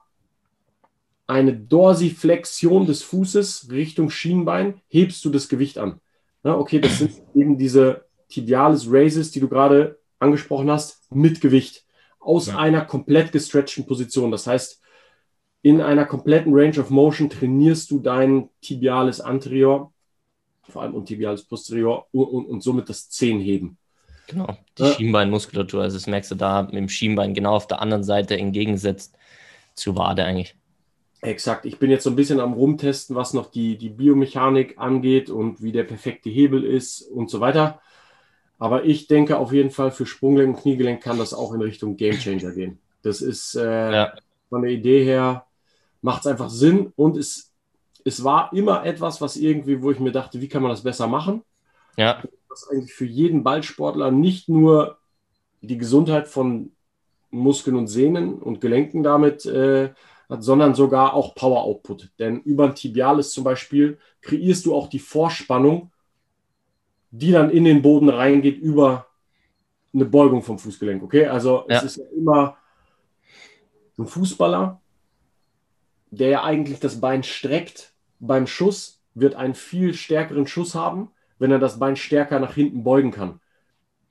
eine 1.28 1.56
Dorsiflexion 1.56 2.86
des 2.86 3.04
Fußes 3.04 3.70
Richtung 3.72 4.10
Schienbein, 4.10 4.82
hebst 4.88 5.26
du 5.26 5.30
das 5.30 5.50
Gewicht 5.50 5.78
an. 5.78 6.00
Na, 6.46 6.58
okay, 6.58 6.80
das 6.80 7.00
sind 7.00 7.12
eben 7.34 7.58
diese 7.58 8.06
Tibialis 8.30 8.86
Raises, 8.88 9.32
die 9.32 9.40
du 9.40 9.50
gerade 9.50 10.00
angesprochen 10.20 10.70
hast, 10.70 11.12
mit 11.12 11.42
Gewicht 11.42 11.84
aus 12.20 12.48
ja. 12.48 12.58
einer 12.58 12.86
komplett 12.86 13.32
gestretchten 13.32 13.86
Position. 13.86 14.32
Das 14.32 14.48
heißt, 14.48 14.80
in 15.64 15.82
einer 15.82 16.06
kompletten 16.06 16.54
Range 16.54 16.80
of 16.80 16.92
Motion 16.92 17.30
trainierst 17.30 17.90
du 17.90 18.00
deinen 18.00 18.50
Tibialis 18.62 19.20
anterior 19.20 19.92
vor 20.70 20.82
allem 20.82 20.96
und 20.96 21.06
tibialis 21.06 21.44
posterior 21.44 22.08
und, 22.12 22.26
und, 22.26 22.46
und 22.46 22.62
somit 22.62 22.90
das 22.90 23.10
Zehenheben. 23.10 23.78
Genau, 24.28 24.58
die 24.78 24.84
ja. 24.84 24.94
Schienbeinmuskulatur. 24.94 25.84
Also 25.84 25.98
das 25.98 26.08
merkst 26.08 26.32
du 26.32 26.36
da 26.36 26.64
mit 26.64 26.74
dem 26.74 26.90
Schienbein 26.90 27.34
genau 27.34 27.56
auf 27.56 27.68
der 27.68 27.82
anderen 27.82 28.04
Seite 28.04 28.38
entgegensetzt 28.38 29.16
zu 29.76 29.96
Wade 29.98 30.24
eigentlich. 30.24 30.56
Exakt. 31.26 31.66
Ich 31.66 31.80
bin 31.80 31.90
jetzt 31.90 32.04
so 32.04 32.10
ein 32.10 32.16
bisschen 32.16 32.40
am 32.40 32.54
Rumtesten, 32.54 33.16
was 33.16 33.34
noch 33.34 33.50
die, 33.50 33.78
die 33.78 33.90
Biomechanik 33.90 34.78
angeht 34.78 35.30
und 35.30 35.62
wie 35.62 35.72
der 35.72 35.84
perfekte 35.84 36.30
Hebel 36.30 36.64
ist 36.64 37.02
und 37.02 37.30
so 37.30 37.40
weiter. 37.40 37.82
Aber 38.60 38.86
ich 38.86 39.08
denke 39.08 39.38
auf 39.38 39.52
jeden 39.52 39.72
Fall, 39.72 39.92
für 39.92 40.06
Sprunggelenk 40.06 40.56
und 40.56 40.62
Kniegelenk 40.62 41.02
kann 41.02 41.18
das 41.18 41.34
auch 41.34 41.54
in 41.54 41.62
Richtung 41.62 41.98
Gamechanger 41.98 42.52
gehen. 42.52 42.80
Das 43.02 43.22
ist 43.22 43.56
äh, 43.56 43.92
ja. 43.92 44.14
von 44.50 44.62
der 44.62 44.72
Idee 44.72 45.04
her, 45.04 45.46
macht 46.02 46.22
es 46.22 46.28
einfach 46.28 46.50
Sinn 46.50 46.94
und 46.96 47.18
es, 47.18 47.52
es 48.04 48.24
war 48.24 48.54
immer 48.54 48.86
etwas, 48.86 49.20
was 49.20 49.36
irgendwie, 49.36 49.82
wo 49.82 49.92
ich 49.92 50.00
mir 50.00 50.12
dachte, 50.12 50.42
wie 50.42 50.48
kann 50.48 50.62
man 50.62 50.72
das 50.72 50.84
besser 50.84 51.08
machen? 51.08 51.44
Ja. 51.98 52.24
Was 52.48 52.70
eigentlich 52.70 52.94
für 52.94 53.06
jeden 53.06 53.44
Ballsportler 53.44 54.12
nicht 54.12 54.48
nur 54.48 55.00
die 55.62 55.78
Gesundheit 55.78 56.28
von 56.28 56.72
Muskeln 57.32 57.76
und 57.76 57.88
Sehnen 57.88 58.36
und 58.36 58.62
Gelenken 58.62 59.04
damit 59.04 59.46
äh, 59.46 59.90
hat, 60.30 60.44
sondern 60.44 60.76
sogar 60.76 61.14
auch 61.14 61.36
Power 61.36 61.64
Output. 61.64 62.12
Denn 62.20 62.42
über 62.42 62.66
ein 62.66 62.76
Tibialis 62.76 63.32
zum 63.32 63.44
Beispiel 63.44 63.98
kreierst 64.22 64.66
du 64.66 64.76
auch 64.76 64.88
die 64.88 65.00
Vorspannung, 65.00 65.92
die 67.12 67.32
dann 67.32 67.50
in 67.50 67.64
den 67.64 67.82
Boden 67.82 68.10
reingeht 68.10 68.60
über 68.60 69.08
eine 69.94 70.06
Beugung 70.06 70.44
vom 70.44 70.60
Fußgelenk. 70.60 71.04
Okay, 71.04 71.28
also 71.28 71.66
ja. 71.70 71.78
es 71.78 71.84
ist 71.84 71.98
ja 71.98 72.06
immer 72.16 72.58
ein 73.98 74.08
Fußballer, 74.08 74.82
der 76.12 76.30
ja 76.30 76.44
eigentlich 76.44 76.80
das 76.80 77.00
Bein 77.00 77.24
streckt 77.24 77.94
beim 78.20 78.48
Schuss, 78.48 79.02
wird 79.14 79.36
einen 79.36 79.56
viel 79.56 79.94
stärkeren 79.94 80.48
Schuss 80.48 80.76
haben, 80.76 81.12
wenn 81.40 81.52
er 81.52 81.60
das 81.60 81.80
Bein 81.80 81.96
stärker 81.96 82.40
nach 82.40 82.56
hinten 82.56 82.84
beugen 82.84 83.12
kann 83.12 83.40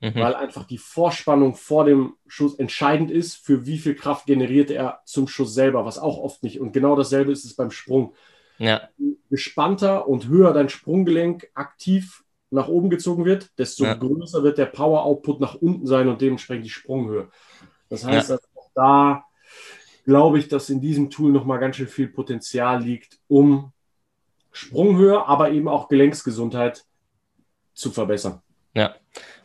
mhm. 0.04 0.14
weil 0.20 0.34
einfach 0.34 0.64
die 0.64 0.78
Vorspannung 0.78 1.54
vor 1.54 1.84
dem 1.84 2.14
Schuss 2.26 2.56
entscheidend 2.58 3.11
ist, 3.11 3.37
für 3.37 3.66
wie 3.66 3.78
viel 3.78 3.94
Kraft 3.94 4.26
generiert 4.26 4.70
er 4.70 5.00
zum 5.04 5.28
Schuss 5.28 5.54
selber, 5.54 5.84
was 5.84 5.99
auch 5.99 6.18
oft 6.18 6.42
nicht. 6.42 6.61
Und 6.61 6.73
genau 6.73 6.96
dasselbe 6.96 7.32
ist 7.32 7.44
es 7.44 7.54
beim 7.54 7.70
Sprung. 7.70 8.14
Ja. 8.58 8.88
Gespannter 9.30 10.06
und 10.06 10.28
höher 10.28 10.52
dein 10.52 10.68
Sprunggelenk 10.68 11.49
aktiv 11.54 12.23
nach 12.50 12.68
oben 12.68 12.88
gezogen 12.88 13.25
wird, 13.25 13.50
desto 13.58 13.84
ja. 13.84 13.94
größer 13.94 14.44
wird 14.44 14.58
der 14.58 14.66
Power-Output 14.66 15.40
nach 15.40 15.54
unten 15.56 15.87
sein 15.87 16.08
und 16.08 16.20
dementsprechend 16.20 16.66
die 16.66 16.70
Sprunghöhe. 16.70 17.28
Das 17.88 18.04
heißt, 18.04 18.30
ja. 18.30 18.37
auch 18.54 18.70
da 18.75 19.25
glaube 20.04 20.38
ich, 20.38 20.49
dass 20.49 20.70
in 20.70 20.80
diesem 20.80 21.11
Tool 21.11 21.32
nochmal 21.32 21.58
ganz 21.58 21.76
schön 21.76 21.88
viel 21.88 22.08
Potenzial 22.08 22.82
liegt, 22.82 23.18
um 23.26 23.73
Sprunghöhe, 24.52 25.26
aber 25.26 25.50
eben 25.50 25.66
auch 25.66 25.88
Gelenksgesundheit 25.88 26.84
zu 27.73 27.90
verbessern. 27.90 28.40
Ja, 28.75 28.94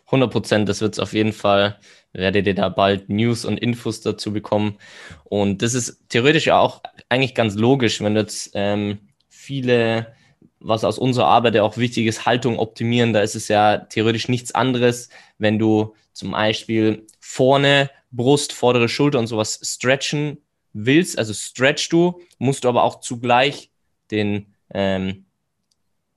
100 0.09 0.31
Prozent, 0.31 0.69
das 0.69 0.81
wird 0.81 0.93
es 0.93 0.99
auf 0.99 1.13
jeden 1.13 1.33
Fall. 1.33 1.79
Werdet 2.13 2.47
ihr 2.47 2.55
da 2.55 2.69
bald 2.69 3.09
News 3.09 3.45
und 3.45 3.59
Infos 3.59 4.01
dazu 4.01 4.33
bekommen. 4.33 4.77
Und 5.25 5.61
das 5.61 5.75
ist 5.75 6.09
theoretisch 6.09 6.49
auch 6.49 6.81
eigentlich 7.07 7.35
ganz 7.35 7.55
logisch, 7.55 8.01
wenn 8.01 8.15
jetzt 8.15 8.51
ähm, 8.55 8.97
viele, 9.29 10.15
was 10.59 10.83
aus 10.83 10.97
unserer 10.97 11.27
Arbeit 11.27 11.55
ja 11.55 11.63
auch 11.63 11.77
wichtig 11.77 12.07
ist, 12.07 12.25
Haltung 12.25 12.57
optimieren, 12.57 13.13
da 13.13 13.21
ist 13.21 13.35
es 13.35 13.47
ja 13.47 13.77
theoretisch 13.77 14.27
nichts 14.27 14.53
anderes, 14.55 15.09
wenn 15.37 15.59
du 15.59 15.95
zum 16.13 16.31
Beispiel 16.31 17.05
vorne, 17.19 17.91
Brust, 18.11 18.53
vordere 18.53 18.89
Schulter 18.89 19.19
und 19.19 19.27
sowas 19.27 19.59
stretchen 19.63 20.39
willst, 20.73 21.17
also 21.19 21.33
stretch 21.33 21.89
du, 21.89 22.21
musst 22.39 22.63
du 22.63 22.69
aber 22.69 22.83
auch 22.83 23.01
zugleich 23.01 23.69
den 24.09 24.55
ähm, 24.73 25.25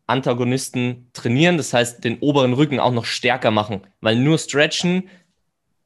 Antagonisten 0.07 1.09
trainieren, 1.13 1.57
das 1.57 1.73
heißt 1.73 2.03
den 2.05 2.19
oberen 2.19 2.53
Rücken 2.53 2.81
auch 2.81 2.93
noch 2.93 3.05
stärker 3.05 3.51
machen, 3.51 3.83
weil 4.01 4.17
nur 4.17 4.39
Stretchen 4.39 5.09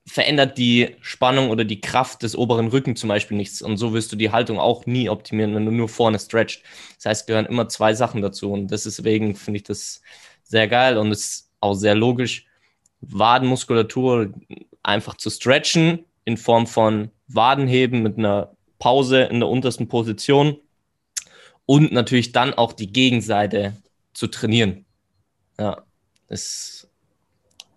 verändert 0.06 0.56
die 0.56 0.96
Spannung 1.00 1.50
oder 1.50 1.64
die 1.64 1.80
Kraft 1.80 2.23
des 2.23 2.37
oberen 2.37 2.68
Rücken 2.68 2.94
zum 2.94 3.08
Beispiel 3.08 3.37
nichts. 3.37 3.61
Und 3.61 3.76
so 3.76 3.92
wirst 3.92 4.12
du 4.12 4.16
die 4.16 4.30
Haltung 4.30 4.58
auch 4.58 4.87
nie 4.87 5.08
optimieren, 5.08 5.54
wenn 5.54 5.66
du 5.66 5.73
nur 5.73 5.88
vorne 5.88 6.18
stretcht. 6.18 6.62
Das 6.96 7.06
heißt, 7.06 7.26
gehören 7.26 7.46
immer 7.46 7.68
zwei 7.68 7.92
Sachen 7.92 8.23
dazu. 8.23 8.52
Und 8.52 8.70
deswegen 8.70 9.35
finde 9.35 9.58
ich 9.58 9.64
das 9.64 10.00
sehr 10.44 10.68
geil 10.68 10.96
und 10.96 11.11
ist 11.11 11.50
auch 11.61 11.75
sehr 11.75 11.96
logisch, 11.96 12.46
Wadenmuskulatur 13.00 14.32
einfach 14.82 15.16
zu 15.16 15.28
stretchen 15.30 16.04
in 16.25 16.37
Form 16.37 16.68
von 16.68 17.11
Wadenheben 17.26 18.02
mit 18.02 18.16
einer 18.16 18.56
Pause 18.78 19.23
in 19.23 19.40
der 19.40 19.49
untersten 19.49 19.88
Position 19.88 20.56
und 21.66 21.92
natürlich 21.92 22.32
dann 22.32 22.54
auch 22.54 22.73
die 22.73 22.92
Gegenseite 22.92 23.75
zu 24.16 24.28
trainieren. 24.28 24.87
Ja, 25.58 25.85
ist, 26.28 26.90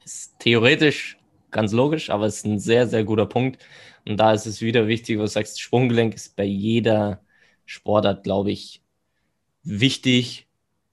ist 0.05 0.39
theoretisch 0.39 1.17
ganz 1.51 1.71
logisch, 1.73 2.09
aber 2.09 2.25
es 2.25 2.37
ist 2.37 2.45
ein 2.45 2.59
sehr, 2.59 2.87
sehr 2.87 3.03
guter 3.03 3.25
Punkt. 3.25 3.59
Und 4.07 4.17
da 4.17 4.33
ist 4.33 4.45
es 4.45 4.61
wieder 4.61 4.87
wichtig, 4.87 5.19
was 5.19 5.31
du 5.31 5.39
sagst, 5.39 5.61
Sprunggelenk 5.61 6.15
ist 6.15 6.35
bei 6.35 6.45
jeder 6.45 7.21
Sportart, 7.65 8.23
glaube 8.23 8.51
ich, 8.51 8.81
wichtig, 9.63 10.47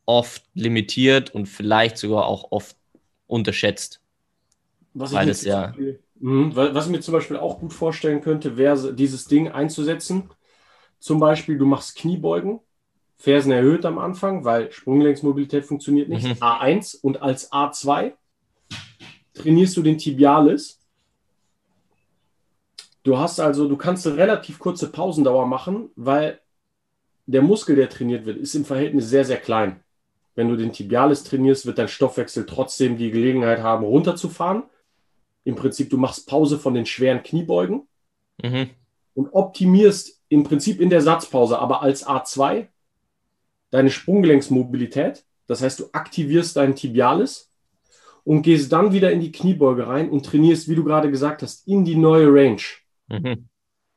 oft 0.07 0.45
limitiert 0.55 1.35
und 1.35 1.47
vielleicht 1.47 1.99
sogar 1.99 2.27
auch 2.27 2.53
oft 2.53 2.77
unterschätzt. 3.27 4.01
Was 4.95 5.13
weil 5.13 5.29
es 5.29 5.45
ja. 5.45 5.73
Beispiel, 5.73 6.03
mh, 6.21 6.57
was 6.57 6.87
ich 6.87 6.93
mir 6.93 7.01
zum 7.01 7.13
Beispiel 7.13 7.37
auch 7.37 7.61
gut 7.61 7.73
vorstellen 7.73 8.21
könnte, 8.21 8.57
wäre 8.57 8.95
dieses 8.95 9.27
Ding 9.27 9.49
einzusetzen. 9.49 10.31
Zum 10.99 11.21
Beispiel, 11.21 11.59
du 11.59 11.67
machst 11.67 11.97
Kniebeugen 11.97 12.61
Fersen 13.19 13.53
erhöht 13.53 13.85
am 13.87 13.99
Anfang, 13.99 14.45
weil 14.45 14.71
Sprunggelenksmobilität 14.71 15.65
funktioniert 15.65 16.09
nicht. 16.09 16.27
Mhm. 16.27 16.43
A1 16.43 17.01
und 17.01 17.23
als 17.23 17.51
A2 17.51 18.13
trainierst 19.35 19.77
du 19.77 19.83
den 19.83 19.99
Tibialis. 19.99 20.81
Du 23.03 23.19
hast 23.19 23.41
also, 23.41 23.69
du 23.69 23.77
kannst 23.77 24.07
eine 24.07 24.17
relativ 24.17 24.59
kurze 24.59 24.91
Pausendauer 24.91 25.47
machen, 25.47 25.91
weil 25.97 26.41
der 27.27 27.43
Muskel, 27.43 27.77
der 27.77 27.89
trainiert 27.89 28.27
wird, 28.27 28.37
ist 28.37 28.55
im 28.55 28.65
Verhältnis 28.65 29.09
sehr, 29.09 29.25
sehr 29.25 29.39
klein. 29.39 29.81
Wenn 30.35 30.49
du 30.49 30.57
den 30.57 30.73
Tibialis 30.73 31.25
trainierst, 31.25 31.67
wird 31.67 31.79
dein 31.79 31.89
Stoffwechsel 31.89 32.47
trotzdem 32.47 32.99
die 32.99 33.11
Gelegenheit 33.11 33.61
haben, 33.61 33.85
runterzufahren. 33.85 34.65
Im 35.45 35.55
Prinzip, 35.55 35.89
du 35.91 35.97
machst 35.97 36.29
Pause 36.29 36.59
von 36.59 36.75
den 36.75 36.87
schweren 36.87 37.23
Kniebeugen 37.23 37.89
mhm. 38.43 38.71
und 39.15 39.31
optimierst 39.33 40.21
im 40.29 40.43
Prinzip 40.43 40.81
in 40.81 40.91
der 40.91 41.01
Satzpause, 41.01 41.59
aber 41.59 41.83
als 41.83 42.07
A2 42.07 42.67
deine 43.71 43.91
Sprunggelenksmobilität. 43.91 45.25
Das 45.47 45.63
heißt, 45.63 45.81
du 45.81 45.85
aktivierst 45.93 46.57
deinen 46.57 46.75
Tibialis 46.75 47.53
und 48.25 48.43
gehst 48.43 48.73
dann 48.73 48.93
wieder 48.93 49.13
in 49.13 49.21
die 49.21 49.33
Kniebeuge 49.33 49.87
rein 49.87 50.11
und 50.11 50.27
trainierst, 50.27 50.69
wie 50.69 50.75
du 50.75 50.85
gerade 50.85 51.11
gesagt 51.11 51.43
hast, 51.43 51.67
in 51.69 51.85
die 51.85 51.97
neue 51.97 52.33
Range. 52.33 52.63
Mhm. 53.09 53.49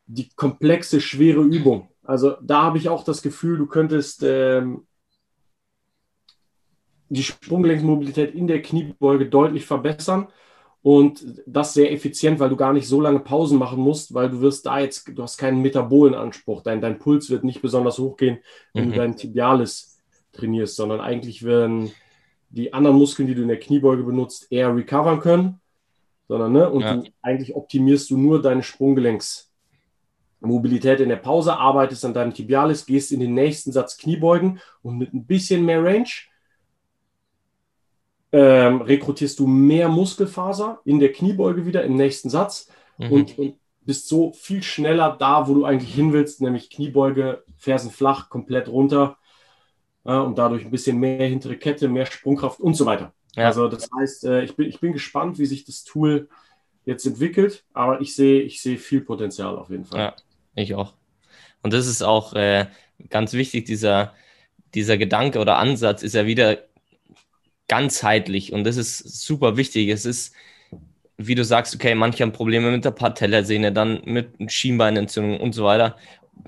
Die 0.06 0.30
komplexe, 0.36 1.02
schwere 1.02 1.42
Übung. 1.42 1.90
Also 2.04 2.36
da 2.42 2.64
habe 2.64 2.78
ich 2.78 2.90
auch 2.90 3.04
das 3.04 3.22
Gefühl, 3.22 3.58
du 3.58 3.68
könntest 3.68 4.24
ähm, 4.24 4.88
die 7.10 7.24
Sprunggelenksmobilität 7.24 8.34
in 8.36 8.48
der 8.48 8.62
Kniebeuge 8.62 9.28
deutlich 9.28 9.66
verbessern 9.66 10.28
und 10.82 11.44
das 11.46 11.74
sehr 11.74 11.92
effizient, 11.92 12.40
weil 12.40 12.50
du 12.50 12.56
gar 12.56 12.72
nicht 12.72 12.88
so 12.88 13.02
lange 13.02 13.20
Pausen 13.20 13.60
machen 13.60 13.80
musst, 13.80 14.14
weil 14.14 14.30
du 14.30 14.40
wirst 14.42 14.66
da 14.66 14.80
jetzt, 14.80 15.12
du 15.14 15.22
hast 15.22 15.38
keinen 15.38 15.62
Metabolenanspruch. 15.62 16.64
Dein, 16.64 16.80
dein 16.80 17.00
Puls 17.00 17.30
wird 17.30 17.44
nicht 17.44 17.62
besonders 17.62 17.98
hochgehen, 17.98 18.40
wenn 18.74 18.88
mhm. 18.88 18.92
du 18.92 18.98
dein 18.98 19.18
Tibialis 19.18 20.00
trainierst, 20.32 20.78
sondern 20.78 21.02
eigentlich 21.02 21.44
werden 21.44 21.92
die 22.50 22.72
anderen 22.74 22.98
Muskeln, 22.98 23.28
die 23.28 23.36
du 23.36 23.42
in 23.42 23.50
der 23.50 23.60
Kniebeuge 23.60 24.04
benutzt, 24.04 24.48
eher 24.50 24.74
recovern 24.76 25.20
können. 25.20 25.60
Sondern, 26.28 26.54
ne, 26.54 26.70
und 26.70 26.82
ja. 26.82 26.96
du, 26.96 27.04
eigentlich 27.22 27.56
optimierst 27.56 28.10
du 28.12 28.18
nur 28.18 28.42
deine 28.42 28.64
Sprunggelenksmobilität 28.64 31.02
in 31.02 31.10
der 31.10 31.18
Pause, 31.18 31.58
arbeitest 31.58 32.06
an 32.06 32.14
deinem 32.14 32.34
Tibialis, 32.34 32.86
gehst 32.86 33.12
in 33.12 33.20
den 33.20 33.34
nächsten 33.34 33.72
Satz 33.72 33.98
Kniebeugen 33.98 34.60
und 34.82 34.98
mit 34.98 35.14
ein 35.14 35.26
bisschen 35.26 35.66
mehr 35.66 35.84
Range 35.84 36.08
ähm, 38.32 38.82
rekrutierst 38.82 39.40
du 39.40 39.48
mehr 39.48 39.90
Muskelfaser 39.90 40.82
in 40.86 41.00
der 41.00 41.12
Kniebeuge 41.12 41.66
wieder 41.66 41.84
im 41.84 41.96
nächsten 41.96 42.30
Satz 42.30 42.70
mhm. 42.98 43.12
und, 43.12 43.40
und, 43.40 43.56
bist 43.86 44.08
so 44.08 44.34
viel 44.34 44.62
schneller 44.62 45.16
da, 45.20 45.48
wo 45.48 45.56
du 45.56 45.66
eigentlich 45.66 45.96
hin 45.96 46.14
willst, 46.14 46.42
nämlich 46.42 46.70
Kniebeuge, 46.70 47.44
Fersen 47.58 47.90
flach, 47.90 48.30
komplett 48.30 48.68
runter 48.68 49.18
äh, 50.06 50.14
und 50.14 50.38
dadurch 50.38 50.64
ein 50.64 50.70
bisschen 50.70 51.00
mehr 51.00 51.28
hintere 51.28 51.56
Kette, 51.56 51.88
mehr 51.88 52.06
Sprungkraft 52.06 52.60
und 52.60 52.76
so 52.76 52.86
weiter. 52.86 53.14
Ja. 53.36 53.48
Also 53.48 53.68
das 53.68 53.90
heißt, 54.00 54.26
äh, 54.26 54.44
ich, 54.44 54.56
bin, 54.56 54.68
ich 54.68 54.80
bin 54.80 54.94
gespannt, 54.94 55.40
wie 55.40 55.48
sich 55.48 55.66
das 55.66 55.86
Tool 55.86 56.30
jetzt 56.86 57.06
entwickelt, 57.08 57.64
aber 57.74 58.00
ich 58.00 58.16
sehe 58.16 58.42
ich 58.42 58.62
sehe 58.62 58.78
viel 58.78 59.02
Potenzial 59.02 59.58
auf 59.58 59.72
jeden 59.72 59.86
Fall. 59.86 60.00
Ja, 60.00 60.16
ich 60.54 60.76
auch. 60.76 60.94
Und 61.64 61.74
das 61.74 61.88
ist 61.88 62.04
auch 62.04 62.34
äh, 62.34 62.68
ganz 63.10 63.34
wichtig, 63.34 63.66
dieser, 63.66 64.14
dieser 64.76 64.98
Gedanke 64.98 65.40
oder 65.40 65.58
Ansatz 65.58 66.04
ist 66.04 66.14
ja 66.14 66.26
wieder 66.26 66.60
ganzheitlich. 67.70 68.52
Und 68.52 68.66
das 68.66 68.76
ist 68.76 68.98
super 69.22 69.56
wichtig. 69.56 69.88
Es 69.88 70.06
ist, 70.06 70.34
wie 71.18 71.36
du 71.36 71.46
sagst, 71.46 71.74
okay, 71.74 71.96
manche 71.96 72.24
haben 72.24 72.34
Probleme 72.34 72.72
mit 72.72 72.84
der 72.84 72.92
Patellasehne, 72.92 73.72
dann 73.72 74.02
mit 74.04 74.52
Schienbeinentzündung 74.52 75.40
und 75.40 75.54
so 75.54 75.64
weiter, 75.64 75.96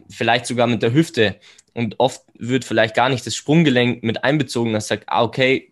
vielleicht 0.09 0.45
sogar 0.45 0.67
mit 0.67 0.81
der 0.83 0.93
Hüfte. 0.93 1.37
Und 1.73 1.99
oft 1.99 2.23
wird 2.37 2.65
vielleicht 2.65 2.95
gar 2.95 3.07
nicht 3.07 3.25
das 3.25 3.35
Sprunggelenk 3.35 4.03
mit 4.03 4.25
einbezogen, 4.25 4.73
dass 4.73 4.87
sagt, 4.87 5.05
ah, 5.07 5.23
okay, 5.23 5.71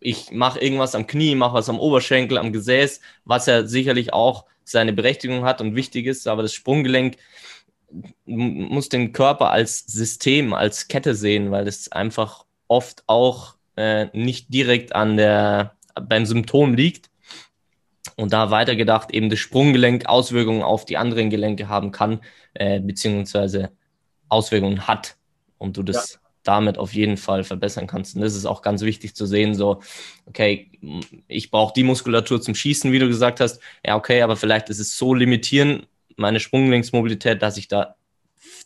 ich 0.00 0.30
mache 0.32 0.58
irgendwas 0.58 0.94
am 0.94 1.06
Knie, 1.06 1.34
mache 1.34 1.54
was 1.54 1.68
am 1.68 1.78
Oberschenkel, 1.78 2.36
am 2.36 2.52
Gesäß, 2.52 3.00
was 3.24 3.46
ja 3.46 3.66
sicherlich 3.66 4.12
auch 4.12 4.44
seine 4.64 4.92
Berechtigung 4.92 5.44
hat 5.44 5.60
und 5.60 5.74
wichtig 5.74 6.06
ist, 6.06 6.26
aber 6.26 6.42
das 6.42 6.54
Sprunggelenk 6.54 7.16
muss 8.24 8.88
den 8.88 9.12
Körper 9.12 9.50
als 9.50 9.80
System, 9.80 10.54
als 10.54 10.88
Kette 10.88 11.14
sehen, 11.14 11.50
weil 11.50 11.68
es 11.68 11.92
einfach 11.92 12.44
oft 12.68 13.04
auch 13.06 13.54
äh, 13.76 14.06
nicht 14.12 14.52
direkt 14.52 14.94
an 14.94 15.16
der, 15.16 15.76
beim 15.94 16.26
Symptom 16.26 16.74
liegt. 16.74 17.10
Und 18.16 18.32
da 18.32 18.50
weitergedacht 18.50 19.12
eben 19.12 19.30
das 19.30 19.38
Sprunggelenk 19.38 20.06
Auswirkungen 20.06 20.62
auf 20.62 20.84
die 20.84 20.96
anderen 20.96 21.30
Gelenke 21.30 21.68
haben 21.68 21.92
kann, 21.92 22.20
äh, 22.54 22.80
beziehungsweise 22.80 23.70
Auswirkungen 24.28 24.86
hat 24.86 25.16
und 25.58 25.76
du 25.76 25.82
das 25.82 26.14
ja. 26.14 26.18
damit 26.42 26.78
auf 26.78 26.92
jeden 26.92 27.16
Fall 27.16 27.44
verbessern 27.44 27.86
kannst. 27.86 28.16
Und 28.16 28.22
das 28.22 28.34
ist 28.34 28.46
auch 28.46 28.62
ganz 28.62 28.82
wichtig 28.82 29.14
zu 29.14 29.26
sehen, 29.26 29.54
so, 29.54 29.80
okay, 30.26 30.70
ich 31.28 31.50
brauche 31.50 31.72
die 31.74 31.84
Muskulatur 31.84 32.42
zum 32.42 32.54
Schießen, 32.54 32.92
wie 32.92 32.98
du 32.98 33.08
gesagt 33.08 33.40
hast. 33.40 33.60
Ja, 33.86 33.96
okay, 33.96 34.22
aber 34.22 34.36
vielleicht 34.36 34.68
ist 34.68 34.80
es 34.80 34.96
so 34.96 35.14
limitierend, 35.14 35.86
meine 36.16 36.40
Sprunggelenksmobilität, 36.40 37.40
dass 37.40 37.56
ich 37.56 37.68
da 37.68 37.96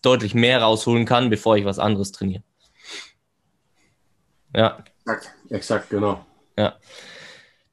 deutlich 0.02 0.34
mehr 0.34 0.62
rausholen 0.62 1.04
kann, 1.04 1.30
bevor 1.30 1.56
ich 1.56 1.64
was 1.64 1.78
anderes 1.78 2.12
trainiere. 2.12 2.42
Ja. 4.54 4.82
Exakt, 5.06 5.34
exakt 5.50 5.90
genau. 5.90 6.26
Ja. 6.58 6.76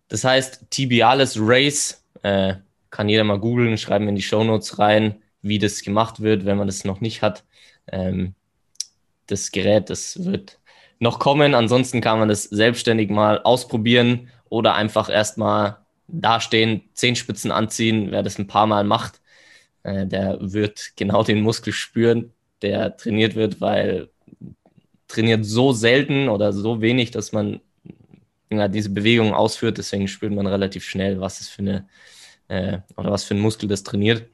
Das 0.08 0.24
heißt, 0.24 0.70
tibiales 0.70 1.38
Race, 1.40 2.04
äh, 2.22 2.56
kann 2.92 3.10
jeder 3.10 3.24
mal 3.24 3.40
googeln, 3.40 3.78
schreiben 3.78 4.08
in 4.08 4.16
die 4.16 4.22
Show 4.22 4.44
Notes 4.44 4.78
rein, 4.78 5.24
wie 5.42 5.58
das 5.58 5.82
gemacht 5.82 6.22
wird, 6.22 6.46
wenn 6.46 6.58
man 6.58 6.68
das 6.68 6.86
noch 6.86 7.02
nicht 7.02 7.24
hat. 7.24 7.44
Ähm, 7.92 8.36
das 9.26 9.52
Gerät, 9.52 9.90
das 9.90 10.24
wird 10.24 10.60
noch 11.00 11.18
kommen. 11.18 11.56
Ansonsten 11.56 12.02
kann 12.02 12.20
man 12.20 12.30
das 12.30 12.44
selbstständig 12.44 13.10
mal 13.10 13.42
ausprobieren 13.42 14.30
oder 14.50 14.76
einfach 14.76 15.10
erstmal 15.10 15.78
dastehen, 16.08 16.84
Zehenspitzen 16.94 17.52
anziehen. 17.52 18.12
Wer 18.12 18.22
das 18.22 18.38
ein 18.38 18.48
paar 18.48 18.68
Mal 18.68 18.84
macht, 18.84 19.22
äh, 19.82 20.06
der 20.06 20.38
wird 20.40 20.92
genau 20.96 21.24
den 21.24 21.42
Muskel 21.42 21.74
spüren, 21.74 22.32
der 22.62 22.96
trainiert 22.96 23.34
wird, 23.36 23.60
weil 23.60 24.10
trainiert 25.14 25.46
so 25.46 25.74
selten 25.74 26.30
oder 26.30 26.54
so 26.54 26.82
wenig, 26.82 27.12
dass 27.12 27.32
man 27.32 27.62
ja, 28.52 28.68
diese 28.68 28.90
Bewegungen 28.90 29.34
ausführt. 29.34 29.78
Deswegen 29.78 30.08
spürt 30.08 30.34
man 30.34 30.48
relativ 30.48 30.84
schnell, 30.84 31.20
was 31.20 31.40
es 31.40 31.50
für 31.50 31.62
eine 31.62 31.88
äh, 32.48 32.80
oder 32.98 33.12
was 33.12 33.24
für 33.24 33.36
ein 33.36 33.40
Muskel 33.40 33.70
das 33.70 33.84
trainiert. 33.84 34.26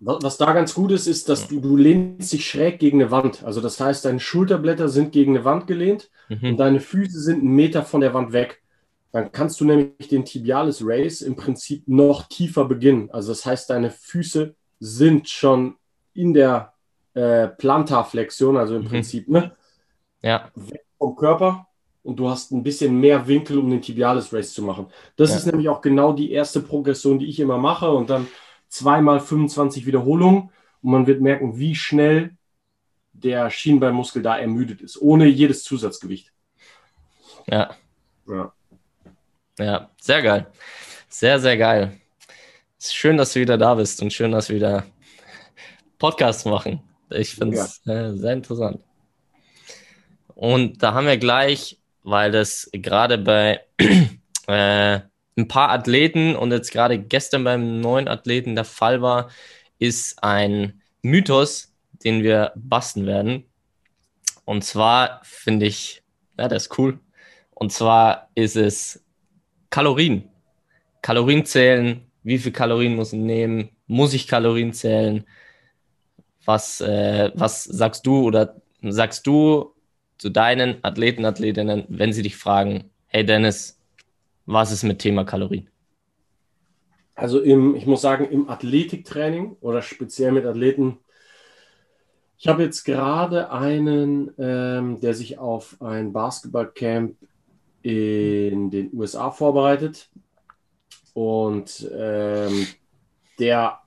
Was 0.00 0.36
da 0.36 0.52
ganz 0.52 0.74
gut 0.74 0.92
ist, 0.92 1.08
ist, 1.08 1.28
dass 1.28 1.48
du, 1.48 1.60
du 1.60 1.76
lehnst 1.76 2.32
dich 2.32 2.48
schräg 2.48 2.78
gegen 2.78 3.02
eine 3.02 3.10
Wand. 3.10 3.42
Also 3.42 3.60
das 3.60 3.80
heißt, 3.80 4.04
deine 4.04 4.20
Schulterblätter 4.20 4.88
sind 4.88 5.10
gegen 5.10 5.34
eine 5.34 5.44
Wand 5.44 5.66
gelehnt 5.66 6.08
mhm. 6.28 6.50
und 6.50 6.56
deine 6.58 6.78
Füße 6.78 7.18
sind 7.20 7.40
einen 7.40 7.56
Meter 7.56 7.82
von 7.82 8.00
der 8.00 8.14
Wand 8.14 8.32
weg. 8.32 8.62
Dann 9.10 9.32
kannst 9.32 9.60
du 9.60 9.64
nämlich 9.64 10.08
den 10.08 10.24
Tibialis 10.24 10.82
Race 10.84 11.20
im 11.20 11.34
Prinzip 11.34 11.88
noch 11.88 12.28
tiefer 12.28 12.66
beginnen. 12.66 13.10
Also 13.10 13.32
das 13.32 13.44
heißt, 13.44 13.70
deine 13.70 13.90
Füße 13.90 14.54
sind 14.78 15.28
schon 15.28 15.74
in 16.14 16.32
der 16.32 16.74
äh, 17.14 17.48
Plantarflexion, 17.48 18.56
also 18.56 18.76
im 18.76 18.82
mhm. 18.82 18.88
Prinzip 18.88 19.28
ne, 19.28 19.52
ja. 20.22 20.50
weg 20.54 20.84
vom 20.98 21.16
Körper 21.16 21.66
und 22.02 22.16
du 22.16 22.28
hast 22.28 22.52
ein 22.52 22.62
bisschen 22.62 22.98
mehr 22.98 23.26
Winkel, 23.26 23.58
um 23.58 23.70
den 23.70 23.82
Tibialis 23.82 24.32
Race 24.32 24.52
zu 24.52 24.62
machen. 24.62 24.86
Das 25.16 25.30
ja. 25.30 25.36
ist 25.36 25.46
nämlich 25.46 25.68
auch 25.68 25.80
genau 25.80 26.12
die 26.12 26.32
erste 26.32 26.60
Progression, 26.60 27.18
die 27.18 27.26
ich 27.26 27.40
immer 27.40 27.58
mache 27.58 27.90
und 27.90 28.10
dann 28.10 28.26
zweimal 28.68 29.20
25 29.20 29.86
Wiederholungen 29.86 30.50
und 30.82 30.90
man 30.90 31.06
wird 31.06 31.20
merken, 31.20 31.58
wie 31.58 31.74
schnell 31.74 32.36
der 33.12 33.50
Schienbeinmuskel 33.50 34.22
da 34.22 34.38
ermüdet 34.38 34.80
ist, 34.80 35.00
ohne 35.00 35.26
jedes 35.26 35.64
Zusatzgewicht. 35.64 36.32
Ja. 37.46 37.74
Ja, 38.26 38.52
ja 39.58 39.90
sehr 40.00 40.22
geil. 40.22 40.46
Sehr, 41.08 41.40
sehr 41.40 41.56
geil. 41.56 41.98
Es 42.78 42.86
ist 42.86 42.94
schön, 42.94 43.16
dass 43.16 43.32
du 43.32 43.40
wieder 43.40 43.58
da 43.58 43.74
bist 43.74 44.00
und 44.02 44.12
schön, 44.12 44.30
dass 44.30 44.48
wir 44.48 44.56
wieder 44.56 44.84
Podcasts 45.98 46.44
machen. 46.44 46.80
Ich 47.10 47.34
finde 47.34 47.56
es 47.56 47.80
ja. 47.84 48.10
äh, 48.10 48.16
sehr 48.16 48.34
interessant. 48.34 48.80
Und 50.38 50.84
da 50.84 50.94
haben 50.94 51.08
wir 51.08 51.16
gleich, 51.16 51.80
weil 52.04 52.30
das 52.30 52.70
gerade 52.72 53.18
bei 53.18 53.60
äh, 54.46 55.00
ein 55.36 55.48
paar 55.48 55.70
Athleten 55.70 56.36
und 56.36 56.52
jetzt 56.52 56.70
gerade 56.70 56.96
gestern 56.96 57.42
beim 57.42 57.80
neuen 57.80 58.06
Athleten 58.06 58.54
der 58.54 58.64
Fall 58.64 59.02
war, 59.02 59.30
ist 59.80 60.22
ein 60.22 60.80
Mythos, 61.02 61.74
den 62.04 62.22
wir 62.22 62.52
basten 62.54 63.04
werden. 63.04 63.46
Und 64.44 64.62
zwar 64.62 65.22
finde 65.24 65.66
ich, 65.66 66.04
ja, 66.38 66.46
das 66.46 66.66
ist 66.66 66.78
cool. 66.78 67.00
Und 67.50 67.72
zwar 67.72 68.30
ist 68.36 68.54
es 68.54 69.04
Kalorien. 69.70 70.28
Kalorien 71.02 71.46
zählen, 71.46 72.06
wie 72.22 72.38
viel 72.38 72.52
Kalorien 72.52 72.94
muss 72.94 73.12
ich 73.12 73.18
nehmen, 73.18 73.70
muss 73.88 74.14
ich 74.14 74.28
Kalorien 74.28 74.72
zählen, 74.72 75.24
was, 76.44 76.80
äh, 76.80 77.32
was 77.34 77.64
sagst 77.64 78.06
du 78.06 78.22
oder 78.22 78.54
sagst 78.82 79.26
du 79.26 79.74
zu 80.18 80.30
deinen 80.30 80.82
Athleten, 80.82 81.24
Athletinnen, 81.24 81.84
wenn 81.88 82.12
sie 82.12 82.22
dich 82.22 82.36
fragen, 82.36 82.90
hey 83.06 83.24
Dennis, 83.24 83.80
was 84.46 84.72
ist 84.72 84.82
mit 84.82 84.98
Thema 84.98 85.24
Kalorien? 85.24 85.70
Also 87.14 87.40
im, 87.40 87.74
ich 87.74 87.86
muss 87.86 88.02
sagen, 88.02 88.28
im 88.30 88.48
Athletiktraining 88.48 89.56
oder 89.60 89.82
speziell 89.82 90.32
mit 90.32 90.44
Athleten, 90.44 90.98
ich 92.36 92.46
habe 92.46 92.62
jetzt 92.62 92.84
gerade 92.84 93.50
einen, 93.50 94.32
ähm, 94.38 95.00
der 95.00 95.14
sich 95.14 95.38
auf 95.38 95.80
ein 95.80 96.12
Basketballcamp 96.12 97.16
in 97.82 98.70
den 98.70 98.90
USA 98.92 99.32
vorbereitet. 99.32 100.10
Und 101.14 101.90
ähm, 101.92 102.68
der 103.40 103.80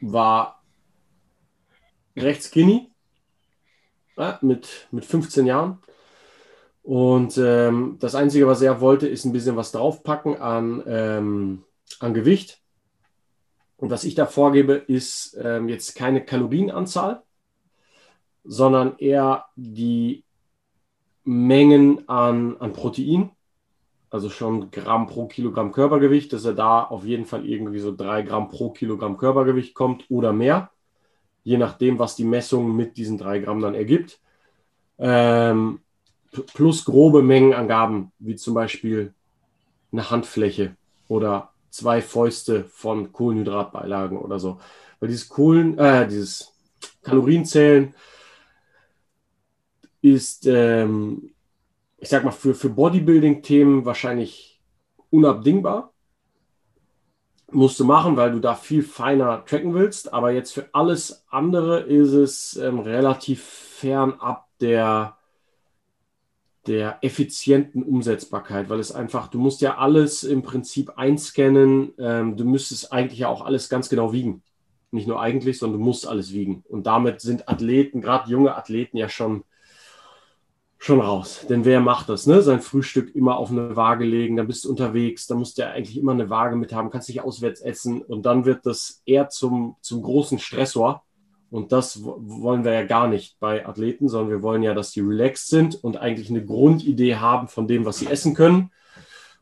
war 0.00 0.64
recht 2.16 2.42
skinny 2.42 2.91
ja, 4.16 4.38
mit, 4.42 4.88
mit 4.90 5.04
15 5.04 5.46
Jahren. 5.46 5.78
Und 6.82 7.38
ähm, 7.38 7.96
das 8.00 8.14
Einzige, 8.14 8.46
was 8.46 8.60
er 8.60 8.80
wollte, 8.80 9.06
ist 9.06 9.24
ein 9.24 9.32
bisschen 9.32 9.56
was 9.56 9.72
draufpacken 9.72 10.40
an, 10.40 10.82
ähm, 10.86 11.64
an 12.00 12.14
Gewicht. 12.14 12.60
Und 13.76 13.90
was 13.90 14.04
ich 14.04 14.14
da 14.14 14.26
vorgebe, 14.26 14.74
ist 14.74 15.38
ähm, 15.42 15.68
jetzt 15.68 15.94
keine 15.94 16.24
Kalorienanzahl, 16.24 17.22
sondern 18.44 18.96
eher 18.98 19.46
die 19.56 20.24
Mengen 21.24 22.08
an, 22.08 22.56
an 22.58 22.72
Protein 22.72 23.30
also 24.12 24.28
schon 24.28 24.70
Gramm 24.70 25.06
pro 25.06 25.26
Kilogramm 25.26 25.72
Körpergewicht, 25.72 26.34
dass 26.34 26.44
er 26.44 26.52
da 26.52 26.82
auf 26.84 27.06
jeden 27.06 27.24
Fall 27.24 27.46
irgendwie 27.46 27.78
so 27.78 27.96
drei 27.96 28.20
Gramm 28.20 28.48
pro 28.48 28.70
Kilogramm 28.70 29.16
Körpergewicht 29.16 29.74
kommt 29.74 30.04
oder 30.10 30.34
mehr, 30.34 30.70
je 31.44 31.58
nachdem, 31.58 31.98
was 31.98 32.16
die 32.16 32.24
Messung 32.24 32.76
mit 32.76 32.96
diesen 32.96 33.18
drei 33.18 33.38
Gramm 33.40 33.60
dann 33.60 33.74
ergibt. 33.74 34.20
Ähm, 34.98 35.80
plus 36.54 36.84
grobe 36.84 37.22
Mengenangaben, 37.22 38.12
wie 38.18 38.36
zum 38.36 38.54
Beispiel 38.54 39.12
eine 39.90 40.10
Handfläche 40.10 40.76
oder 41.08 41.52
zwei 41.70 42.00
Fäuste 42.00 42.64
von 42.64 43.12
Kohlenhydratbeilagen 43.12 44.18
oder 44.18 44.38
so. 44.38 44.60
Weil 45.00 45.08
dieses 45.08 45.28
Kohlen, 45.28 45.78
äh, 45.78 46.06
dieses 46.06 46.52
Kalorienzählen 47.02 47.94
ist 50.00 50.46
ähm, 50.46 51.32
ich 52.02 52.08
sag 52.08 52.24
mal, 52.24 52.32
für, 52.32 52.52
für 52.52 52.68
Bodybuilding-Themen 52.68 53.84
wahrscheinlich 53.84 54.60
unabdingbar. 55.10 55.91
Musst 57.52 57.78
du 57.78 57.84
machen, 57.84 58.16
weil 58.16 58.32
du 58.32 58.38
da 58.40 58.54
viel 58.54 58.82
feiner 58.82 59.44
tracken 59.44 59.74
willst. 59.74 60.12
Aber 60.12 60.30
jetzt 60.32 60.52
für 60.52 60.68
alles 60.72 61.24
andere 61.30 61.80
ist 61.80 62.12
es 62.12 62.56
ähm, 62.56 62.78
relativ 62.80 63.42
fernab 63.42 64.46
der, 64.60 65.16
der 66.66 66.98
effizienten 67.02 67.82
Umsetzbarkeit, 67.82 68.70
weil 68.70 68.80
es 68.80 68.92
einfach, 68.92 69.28
du 69.28 69.38
musst 69.38 69.60
ja 69.60 69.76
alles 69.76 70.24
im 70.24 70.42
Prinzip 70.42 70.96
einscannen. 70.96 71.92
Ähm, 71.98 72.36
du 72.36 72.44
müsstest 72.44 72.92
eigentlich 72.92 73.20
ja 73.20 73.28
auch 73.28 73.44
alles 73.44 73.68
ganz 73.68 73.88
genau 73.88 74.12
wiegen. 74.12 74.42
Nicht 74.90 75.08
nur 75.08 75.20
eigentlich, 75.20 75.58
sondern 75.58 75.80
du 75.80 75.84
musst 75.84 76.06
alles 76.06 76.32
wiegen. 76.32 76.64
Und 76.68 76.86
damit 76.86 77.20
sind 77.20 77.48
Athleten, 77.48 78.00
gerade 78.00 78.30
junge 78.30 78.54
Athleten, 78.54 78.96
ja 78.96 79.08
schon 79.08 79.44
schon 80.82 81.00
raus. 81.00 81.46
Denn 81.48 81.64
wer 81.64 81.78
macht 81.78 82.08
das? 82.08 82.26
Ne? 82.26 82.42
Sein 82.42 82.60
Frühstück 82.60 83.14
immer 83.14 83.36
auf 83.36 83.52
eine 83.52 83.76
Waage 83.76 84.04
legen, 84.04 84.36
dann 84.36 84.48
bist 84.48 84.64
du 84.64 84.70
unterwegs, 84.70 85.28
dann 85.28 85.38
musst 85.38 85.56
du 85.56 85.62
ja 85.62 85.70
eigentlich 85.70 85.96
immer 85.96 86.10
eine 86.10 86.28
Waage 86.28 86.56
mit 86.56 86.72
haben, 86.72 86.90
kannst 86.90 87.08
dich 87.08 87.20
auswärts 87.20 87.60
essen 87.60 88.02
und 88.02 88.26
dann 88.26 88.46
wird 88.46 88.66
das 88.66 89.00
eher 89.06 89.28
zum, 89.28 89.76
zum 89.80 90.02
großen 90.02 90.40
Stressor. 90.40 91.04
Und 91.50 91.70
das 91.70 92.02
wollen 92.02 92.64
wir 92.64 92.72
ja 92.72 92.84
gar 92.84 93.06
nicht 93.06 93.38
bei 93.38 93.64
Athleten, 93.64 94.08
sondern 94.08 94.30
wir 94.30 94.42
wollen 94.42 94.64
ja, 94.64 94.74
dass 94.74 94.90
die 94.90 95.02
relaxed 95.02 95.50
sind 95.50 95.76
und 95.84 95.98
eigentlich 95.98 96.30
eine 96.30 96.44
Grundidee 96.44 97.14
haben 97.14 97.46
von 97.46 97.68
dem, 97.68 97.84
was 97.84 97.98
sie 97.98 98.08
essen 98.08 98.34
können. 98.34 98.72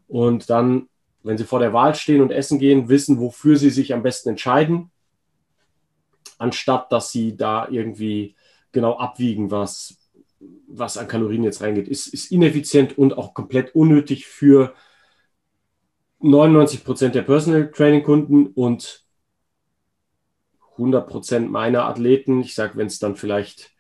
Und 0.08 0.50
dann, 0.50 0.88
wenn 1.22 1.38
sie 1.38 1.44
vor 1.44 1.60
der 1.60 1.72
Wahl 1.72 1.94
stehen 1.94 2.20
und 2.20 2.32
essen 2.32 2.58
gehen, 2.58 2.90
wissen, 2.90 3.18
wofür 3.18 3.56
sie 3.56 3.70
sich 3.70 3.94
am 3.94 4.02
besten 4.02 4.28
entscheiden, 4.28 4.90
anstatt 6.36 6.92
dass 6.92 7.12
sie 7.12 7.34
da 7.34 7.66
irgendwie 7.66 8.36
genau 8.72 8.98
abwiegen, 8.98 9.50
was, 9.50 9.99
was 10.68 10.96
an 10.96 11.08
Kalorien 11.08 11.44
jetzt 11.44 11.60
reingeht, 11.60 11.88
ist, 11.88 12.08
ist 12.08 12.32
ineffizient 12.32 12.96
und 12.96 13.16
auch 13.16 13.34
komplett 13.34 13.74
unnötig 13.74 14.26
für 14.26 14.74
99 16.20 16.84
Prozent 16.84 17.14
der 17.14 17.22
Personal 17.22 17.70
Training 17.70 18.02
Kunden 18.02 18.46
und 18.48 19.04
100 20.72 21.06
Prozent 21.06 21.50
meiner 21.50 21.84
Athleten. 21.84 22.40
Ich 22.40 22.54
sage, 22.54 22.76
wenn 22.76 22.86
es 22.86 22.98
dann 22.98 23.16
vielleicht 23.16 23.70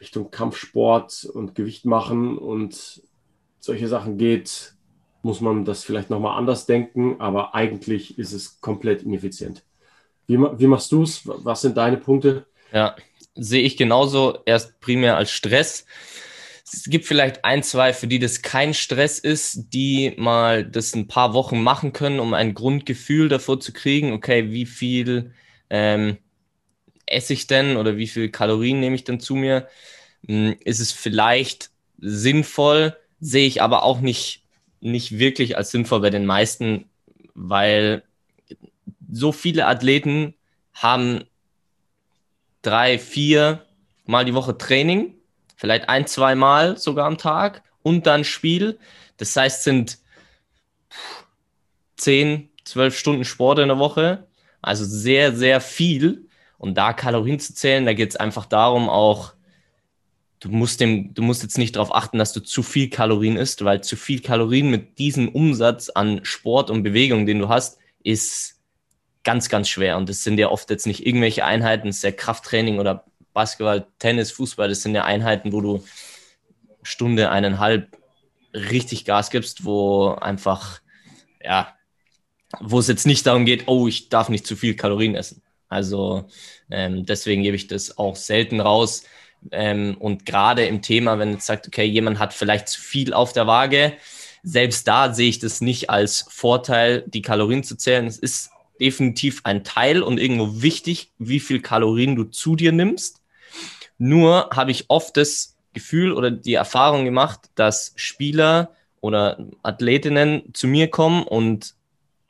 Richtung 0.00 0.30
Kampfsport 0.30 1.24
und 1.24 1.54
Gewicht 1.54 1.84
machen 1.84 2.38
und 2.38 3.02
solche 3.58 3.88
Sachen 3.88 4.18
geht, 4.18 4.74
muss 5.22 5.40
man 5.40 5.64
das 5.64 5.84
vielleicht 5.84 6.10
nochmal 6.10 6.38
anders 6.38 6.66
denken, 6.66 7.20
aber 7.20 7.54
eigentlich 7.54 8.18
ist 8.18 8.32
es 8.32 8.60
komplett 8.60 9.02
ineffizient. 9.02 9.64
Wie, 10.26 10.38
wie 10.38 10.66
machst 10.66 10.92
du 10.92 11.02
es? 11.02 11.22
Was 11.24 11.62
sind 11.62 11.76
deine 11.76 11.96
Punkte? 11.96 12.46
Ja, 12.74 12.96
sehe 13.34 13.62
ich 13.62 13.76
genauso, 13.76 14.38
erst 14.46 14.80
primär 14.80 15.16
als 15.16 15.30
Stress. 15.30 15.86
Es 16.64 16.84
gibt 16.84 17.04
vielleicht 17.06 17.44
ein, 17.44 17.62
zwei, 17.62 17.92
für 17.92 18.06
die 18.08 18.18
das 18.18 18.42
kein 18.42 18.74
Stress 18.74 19.18
ist, 19.18 19.72
die 19.72 20.14
mal 20.16 20.64
das 20.64 20.94
ein 20.94 21.06
paar 21.08 21.34
Wochen 21.34 21.62
machen 21.62 21.92
können, 21.92 22.20
um 22.20 22.34
ein 22.34 22.54
Grundgefühl 22.54 23.28
davor 23.28 23.60
zu 23.60 23.72
kriegen, 23.72 24.12
okay, 24.12 24.50
wie 24.50 24.66
viel 24.66 25.32
ähm, 25.70 26.18
esse 27.06 27.34
ich 27.34 27.46
denn 27.48 27.76
oder 27.78 27.96
wie 27.98 28.08
viel 28.08 28.30
Kalorien 28.30 28.80
nehme 28.80 28.96
ich 28.96 29.04
denn 29.04 29.20
zu 29.20 29.36
mir? 29.36 29.68
Hm, 30.28 30.56
ist 30.64 30.80
es 30.80 30.92
vielleicht 30.92 31.70
sinnvoll, 31.98 32.96
sehe 33.20 33.46
ich 33.48 33.62
aber 33.62 33.84
auch 33.84 34.00
nicht, 34.00 34.44
nicht 34.80 35.18
wirklich 35.18 35.56
als 35.58 35.70
sinnvoll 35.72 36.00
bei 36.00 36.10
den 36.10 36.26
meisten, 36.26 36.86
weil 37.34 38.04
so 39.12 39.32
viele 39.32 39.66
Athleten 39.66 40.34
haben 40.74 41.24
drei, 42.64 42.98
vier 42.98 43.64
Mal 44.06 44.24
die 44.24 44.34
Woche 44.34 44.58
Training, 44.58 45.14
vielleicht 45.56 45.88
ein, 45.88 46.06
zwei 46.06 46.34
Mal 46.34 46.76
sogar 46.76 47.06
am 47.06 47.18
Tag 47.18 47.62
und 47.82 48.06
dann 48.06 48.24
Spiel. 48.24 48.78
Das 49.16 49.34
heißt, 49.34 49.64
sind 49.64 49.98
zehn, 51.96 52.50
zwölf 52.64 52.98
Stunden 52.98 53.24
Sport 53.24 53.60
in 53.60 53.68
der 53.68 53.78
Woche. 53.78 54.26
Also 54.60 54.84
sehr, 54.84 55.34
sehr 55.34 55.60
viel. 55.60 56.28
Und 56.58 56.76
da 56.76 56.92
Kalorien 56.92 57.38
zu 57.38 57.54
zählen, 57.54 57.86
da 57.86 57.92
geht 57.92 58.10
es 58.10 58.16
einfach 58.16 58.46
darum, 58.46 58.88
auch, 58.88 59.34
du 60.40 60.48
musst, 60.48 60.80
dem, 60.80 61.14
du 61.14 61.22
musst 61.22 61.42
jetzt 61.42 61.58
nicht 61.58 61.76
darauf 61.76 61.94
achten, 61.94 62.18
dass 62.18 62.32
du 62.32 62.40
zu 62.40 62.62
viel 62.62 62.90
Kalorien 62.90 63.36
isst, 63.36 63.64
weil 63.64 63.82
zu 63.82 63.96
viel 63.96 64.20
Kalorien 64.20 64.70
mit 64.70 64.98
diesem 64.98 65.28
Umsatz 65.28 65.88
an 65.90 66.20
Sport 66.24 66.70
und 66.70 66.82
Bewegung, 66.82 67.26
den 67.26 67.38
du 67.38 67.48
hast, 67.48 67.78
ist 68.02 68.53
ganz, 69.24 69.48
ganz 69.48 69.68
schwer. 69.68 69.96
Und 69.96 70.08
das 70.08 70.22
sind 70.22 70.38
ja 70.38 70.50
oft 70.50 70.70
jetzt 70.70 70.86
nicht 70.86 71.06
irgendwelche 71.06 71.44
Einheiten, 71.44 71.88
das 71.88 71.96
ist 71.96 72.04
ja 72.04 72.12
Krafttraining 72.12 72.78
oder 72.78 73.04
Basketball, 73.32 73.86
Tennis, 73.98 74.30
Fußball, 74.32 74.68
das 74.68 74.82
sind 74.82 74.94
ja 74.94 75.04
Einheiten, 75.04 75.52
wo 75.52 75.60
du 75.60 75.84
Stunde, 76.82 77.30
eineinhalb 77.30 77.96
richtig 78.52 79.04
Gas 79.04 79.30
gibst, 79.30 79.64
wo 79.64 80.10
einfach, 80.10 80.80
ja, 81.42 81.74
wo 82.60 82.78
es 82.78 82.86
jetzt 82.86 83.06
nicht 83.06 83.26
darum 83.26 83.44
geht, 83.44 83.66
oh, 83.66 83.88
ich 83.88 84.08
darf 84.08 84.28
nicht 84.28 84.46
zu 84.46 84.54
viel 84.54 84.76
Kalorien 84.76 85.16
essen. 85.16 85.42
Also 85.68 86.28
ähm, 86.70 87.04
deswegen 87.04 87.42
gebe 87.42 87.56
ich 87.56 87.66
das 87.66 87.98
auch 87.98 88.14
selten 88.14 88.60
raus. 88.60 89.02
Ähm, 89.50 89.96
und 89.98 90.24
gerade 90.24 90.64
im 90.66 90.82
Thema, 90.82 91.18
wenn 91.18 91.32
jetzt 91.32 91.46
sagt, 91.46 91.66
okay, 91.66 91.84
jemand 91.84 92.20
hat 92.20 92.32
vielleicht 92.32 92.68
zu 92.68 92.80
viel 92.80 93.12
auf 93.12 93.32
der 93.32 93.48
Waage, 93.48 93.94
selbst 94.44 94.86
da 94.86 95.12
sehe 95.12 95.28
ich 95.28 95.38
das 95.38 95.60
nicht 95.60 95.90
als 95.90 96.26
Vorteil, 96.28 97.02
die 97.08 97.22
Kalorien 97.22 97.64
zu 97.64 97.76
zählen. 97.76 98.06
Es 98.06 98.18
ist 98.18 98.50
definitiv 98.84 99.40
ein 99.44 99.64
Teil 99.64 100.02
und 100.02 100.20
irgendwo 100.20 100.60
wichtig, 100.60 101.10
wie 101.18 101.40
viel 101.40 101.62
Kalorien 101.62 102.16
du 102.16 102.24
zu 102.24 102.54
dir 102.54 102.70
nimmst. 102.70 103.22
Nur 103.96 104.50
habe 104.52 104.72
ich 104.72 104.84
oft 104.88 105.16
das 105.16 105.56
Gefühl 105.72 106.12
oder 106.12 106.30
die 106.30 106.52
Erfahrung 106.52 107.06
gemacht, 107.06 107.48
dass 107.54 107.94
Spieler 107.96 108.74
oder 109.00 109.38
Athletinnen 109.62 110.52
zu 110.52 110.66
mir 110.66 110.88
kommen 110.88 111.22
und 111.22 111.74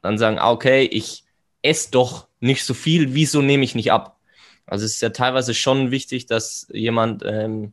dann 0.00 0.16
sagen, 0.16 0.38
ah, 0.38 0.52
okay, 0.52 0.84
ich 0.84 1.24
esse 1.62 1.90
doch 1.90 2.28
nicht 2.38 2.64
so 2.64 2.72
viel, 2.72 3.14
wieso 3.14 3.42
nehme 3.42 3.64
ich 3.64 3.74
nicht 3.74 3.90
ab? 3.90 4.20
Also 4.66 4.84
es 4.84 4.92
ist 4.92 5.02
ja 5.02 5.10
teilweise 5.10 5.54
schon 5.54 5.90
wichtig, 5.90 6.26
dass 6.26 6.68
jemand 6.72 7.24
ähm, 7.26 7.72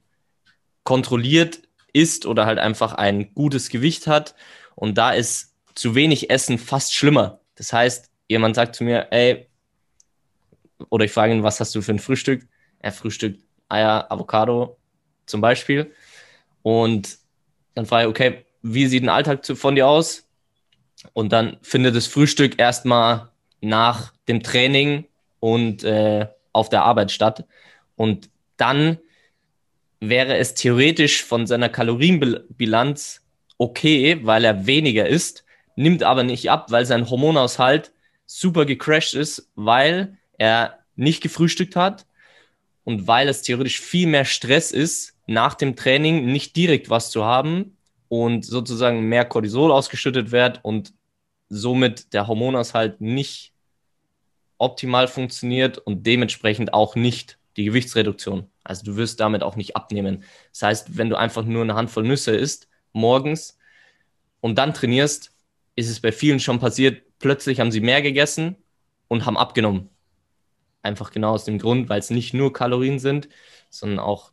kontrolliert 0.84 1.62
ist 1.94 2.26
oder 2.26 2.48
halt 2.48 2.58
einfach 2.58 2.94
ein 2.94 3.34
gutes 3.36 3.70
Gewicht 3.70 4.08
hat. 4.08 4.34
Und 4.74 4.98
da 4.98 5.12
ist 5.12 5.54
zu 5.76 5.94
wenig 5.94 6.32
Essen 6.32 6.58
fast 6.58 6.96
schlimmer. 6.96 7.42
Das 7.56 7.74
heißt, 7.74 8.11
jemand 8.32 8.56
sagt 8.56 8.76
zu 8.76 8.84
mir, 8.86 9.08
ey, 9.12 9.48
oder 10.90 11.06
ich 11.06 11.12
frage 11.12 11.34
ihn, 11.34 11.44
was 11.44 11.60
hast 11.60 11.76
du 11.76 11.82
für 11.82 11.92
ein 11.92 12.00
Frühstück? 12.00 12.48
Er 12.80 12.94
frühstückt 12.94 13.44
Eier, 13.70 14.10
Avocado 14.10 14.78
zum 15.26 15.42
Beispiel. 15.42 15.94
Und 16.64 17.18
dann 17.76 17.86
frage 17.86 18.04
ich, 18.04 18.10
okay, 18.10 18.46
wie 18.62 18.88
sieht 18.88 19.04
ein 19.04 19.10
Alltag 19.10 19.46
von 19.46 19.76
dir 19.76 19.88
aus? 19.88 20.28
Und 21.14 21.34
dann 21.34 21.58
findet 21.62 21.96
das 21.96 22.08
Frühstück 22.08 22.58
erstmal 22.58 23.30
nach 23.60 24.14
dem 24.28 24.42
Training 24.42 25.06
und 25.40 25.84
äh, 25.84 26.28
auf 26.54 26.70
der 26.70 26.84
Arbeit 26.84 27.12
statt. 27.12 27.46
Und 27.96 28.30
dann 28.58 28.98
wäre 30.00 30.38
es 30.38 30.54
theoretisch 30.54 31.24
von 31.24 31.48
seiner 31.48 31.70
Kalorienbilanz 31.70 33.22
okay, 33.58 34.20
weil 34.24 34.46
er 34.46 34.66
weniger 34.66 35.08
isst, 35.08 35.44
nimmt 35.76 36.02
aber 36.02 36.24
nicht 36.24 36.50
ab, 36.50 36.72
weil 36.72 36.86
sein 36.86 37.10
Hormonaushalt 37.10 37.92
super 38.40 38.66
gecrashed 38.66 39.14
ist, 39.14 39.50
weil 39.56 40.18
er 40.38 40.80
nicht 40.96 41.22
gefrühstückt 41.22 41.76
hat 41.76 42.06
und 42.84 43.08
weil 43.08 43.28
es 43.28 43.42
theoretisch 43.42 43.80
viel 43.80 44.08
mehr 44.08 44.26
Stress 44.26 44.72
ist, 44.72 45.16
nach 45.28 45.54
dem 45.54 45.76
Training 45.76 46.26
nicht 46.26 46.56
direkt 46.56 46.90
was 46.90 47.12
zu 47.12 47.26
haben 47.26 47.78
und 48.08 48.46
sozusagen 48.46 49.08
mehr 49.08 49.26
Cortisol 49.26 49.72
ausgeschüttet 49.72 50.32
wird 50.32 50.60
und 50.64 50.94
somit 51.50 52.14
der 52.14 52.28
Hormonaushalt 52.28 53.02
nicht 53.02 53.54
optimal 54.58 55.08
funktioniert 55.08 55.78
und 55.78 56.06
dementsprechend 56.06 56.74
auch 56.74 56.96
nicht 56.96 57.38
die 57.58 57.66
Gewichtsreduktion. 57.66 58.50
Also 58.64 58.86
du 58.86 58.96
wirst 58.96 59.20
damit 59.20 59.44
auch 59.44 59.56
nicht 59.58 59.76
abnehmen. 59.76 60.24
Das 60.54 60.62
heißt, 60.62 60.98
wenn 60.98 61.10
du 61.10 61.18
einfach 61.18 61.44
nur 61.44 61.64
eine 61.64 61.76
Handvoll 61.76 62.04
Nüsse 62.04 62.36
isst 62.36 62.70
morgens 62.94 63.58
und 64.40 64.58
dann 64.58 64.74
trainierst, 64.74 65.34
ist 65.76 65.90
es 65.90 66.00
bei 66.00 66.12
vielen 66.12 66.40
schon 66.40 66.60
passiert, 66.60 67.04
plötzlich 67.22 67.60
haben 67.60 67.72
sie 67.72 67.82
mehr 67.82 68.02
gegessen 68.02 68.58
und 69.08 69.26
haben 69.26 69.38
abgenommen. 69.38 69.90
Einfach 70.84 71.12
genau 71.12 71.32
aus 71.32 71.46
dem 71.46 71.60
Grund, 71.60 71.90
weil 71.90 72.00
es 72.00 72.10
nicht 72.10 72.34
nur 72.34 72.54
Kalorien 72.54 73.00
sind, 73.00 73.30
sondern 73.70 74.00
auch 74.00 74.32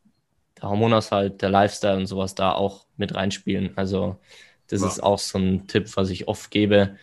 der 0.60 0.70
Hormonaushalt, 0.70 1.42
der 1.42 1.50
Lifestyle 1.50 1.96
und 1.96 2.06
sowas 2.06 2.34
da 2.34 2.52
auch 2.52 2.86
mit 2.96 3.14
reinspielen. 3.14 3.76
Also 3.76 4.18
das 4.66 4.82
ja. 4.82 4.88
ist 4.88 5.02
auch 5.02 5.18
so 5.18 5.38
ein 5.38 5.66
Tipp, 5.66 5.96
was 5.96 6.10
ich 6.10 6.28
oft 6.28 6.50
gebe. 6.50 6.96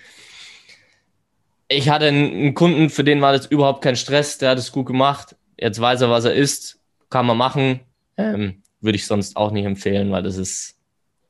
Ich 1.67 1.89
hatte 1.89 2.07
einen 2.07 2.53
Kunden, 2.53 2.89
für 2.89 3.03
den 3.03 3.21
war 3.21 3.33
das 3.33 3.47
überhaupt 3.47 3.81
kein 3.81 3.95
Stress, 3.95 4.37
der 4.37 4.51
hat 4.51 4.59
es 4.59 4.71
gut 4.71 4.85
gemacht. 4.85 5.35
Jetzt 5.57 5.79
weiß 5.79 6.01
er, 6.01 6.09
was 6.09 6.25
er 6.25 6.33
isst, 6.33 6.79
kann 7.09 7.25
man 7.25 7.37
machen. 7.37 7.79
Ähm, 8.17 8.61
würde 8.81 8.97
ich 8.97 9.07
sonst 9.07 9.35
auch 9.35 9.51
nicht 9.51 9.65
empfehlen, 9.65 10.11
weil 10.11 10.23
das 10.23 10.37
ist 10.37 10.77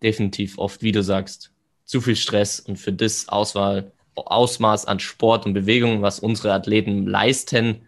definitiv 0.04 0.58
oft, 0.58 0.82
wie 0.82 0.92
du 0.92 1.02
sagst, 1.04 1.52
zu 1.86 2.02
viel 2.02 2.16
Stress 2.16 2.60
und 2.60 2.78
für 2.78 2.92
das 2.92 3.30
Auswahl 3.30 3.92
Ausmaß 4.16 4.86
an 4.86 5.00
Sport 5.00 5.46
und 5.46 5.54
Bewegung, 5.54 6.02
was 6.02 6.20
unsere 6.20 6.54
Athleten 6.54 7.06
leisten, 7.06 7.88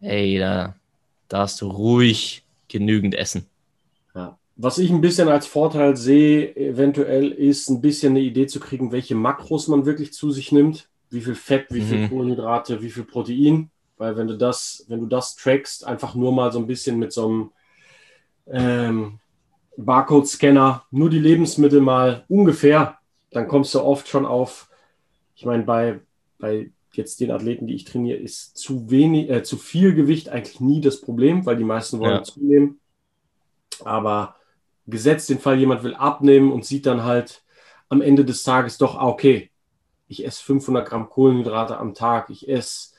ey, 0.00 0.38
da 0.38 0.74
darfst 1.28 1.60
du 1.60 1.68
ruhig 1.68 2.44
genügend 2.68 3.14
essen. 3.14 3.46
Ja. 4.14 4.38
Was 4.56 4.78
ich 4.78 4.90
ein 4.90 5.00
bisschen 5.00 5.28
als 5.28 5.46
Vorteil 5.46 5.96
sehe, 5.96 6.54
eventuell, 6.56 7.30
ist 7.30 7.68
ein 7.68 7.80
bisschen 7.80 8.12
eine 8.12 8.20
Idee 8.20 8.46
zu 8.46 8.60
kriegen, 8.60 8.92
welche 8.92 9.14
Makros 9.14 9.68
man 9.68 9.84
wirklich 9.84 10.12
zu 10.12 10.30
sich 10.30 10.52
nimmt. 10.52 10.88
Wie 11.10 11.20
viel 11.20 11.34
Fett, 11.34 11.66
wie 11.70 11.82
viel 11.82 11.98
mhm. 11.98 12.08
Kohlenhydrate, 12.08 12.82
wie 12.82 12.90
viel 12.90 13.04
Protein. 13.04 13.70
Weil 13.96 14.16
wenn 14.16 14.26
du 14.26 14.36
das, 14.36 14.84
wenn 14.88 15.00
du 15.00 15.06
das 15.06 15.36
trackst, 15.36 15.86
einfach 15.86 16.14
nur 16.14 16.32
mal 16.32 16.52
so 16.52 16.58
ein 16.58 16.66
bisschen 16.66 16.98
mit 16.98 17.12
so 17.12 17.28
einem 17.28 17.50
ähm, 18.48 19.18
Barcode-Scanner, 19.76 20.84
nur 20.90 21.10
die 21.10 21.18
Lebensmittel 21.18 21.80
mal 21.80 22.24
ungefähr, 22.28 22.98
dann 23.30 23.48
kommst 23.48 23.74
du 23.74 23.82
oft 23.82 24.08
schon 24.08 24.26
auf 24.26 24.65
ich 25.36 25.44
meine, 25.44 25.62
bei, 25.62 26.00
bei 26.38 26.70
jetzt 26.92 27.20
den 27.20 27.30
Athleten, 27.30 27.66
die 27.66 27.74
ich 27.74 27.84
trainiere, 27.84 28.18
ist 28.18 28.56
zu 28.56 28.90
wenig, 28.90 29.28
äh, 29.30 29.42
zu 29.42 29.58
viel 29.58 29.94
Gewicht 29.94 30.30
eigentlich 30.30 30.60
nie 30.60 30.80
das 30.80 31.00
Problem, 31.00 31.44
weil 31.44 31.56
die 31.56 31.64
meisten 31.64 32.00
wollen 32.00 32.16
ja. 32.16 32.22
zunehmen. 32.22 32.80
Aber 33.84 34.36
gesetzt 34.86 35.28
den 35.28 35.38
Fall, 35.38 35.58
jemand 35.58 35.82
will 35.82 35.94
abnehmen 35.94 36.50
und 36.52 36.64
sieht 36.64 36.86
dann 36.86 37.04
halt 37.04 37.42
am 37.90 38.00
Ende 38.00 38.24
des 38.24 38.42
Tages 38.42 38.78
doch, 38.78 38.96
ah, 38.96 39.06
okay, 39.06 39.50
ich 40.08 40.24
esse 40.24 40.42
500 40.42 40.88
Gramm 40.88 41.10
Kohlenhydrate 41.10 41.76
am 41.76 41.92
Tag, 41.92 42.30
ich 42.30 42.48
esse 42.48 42.94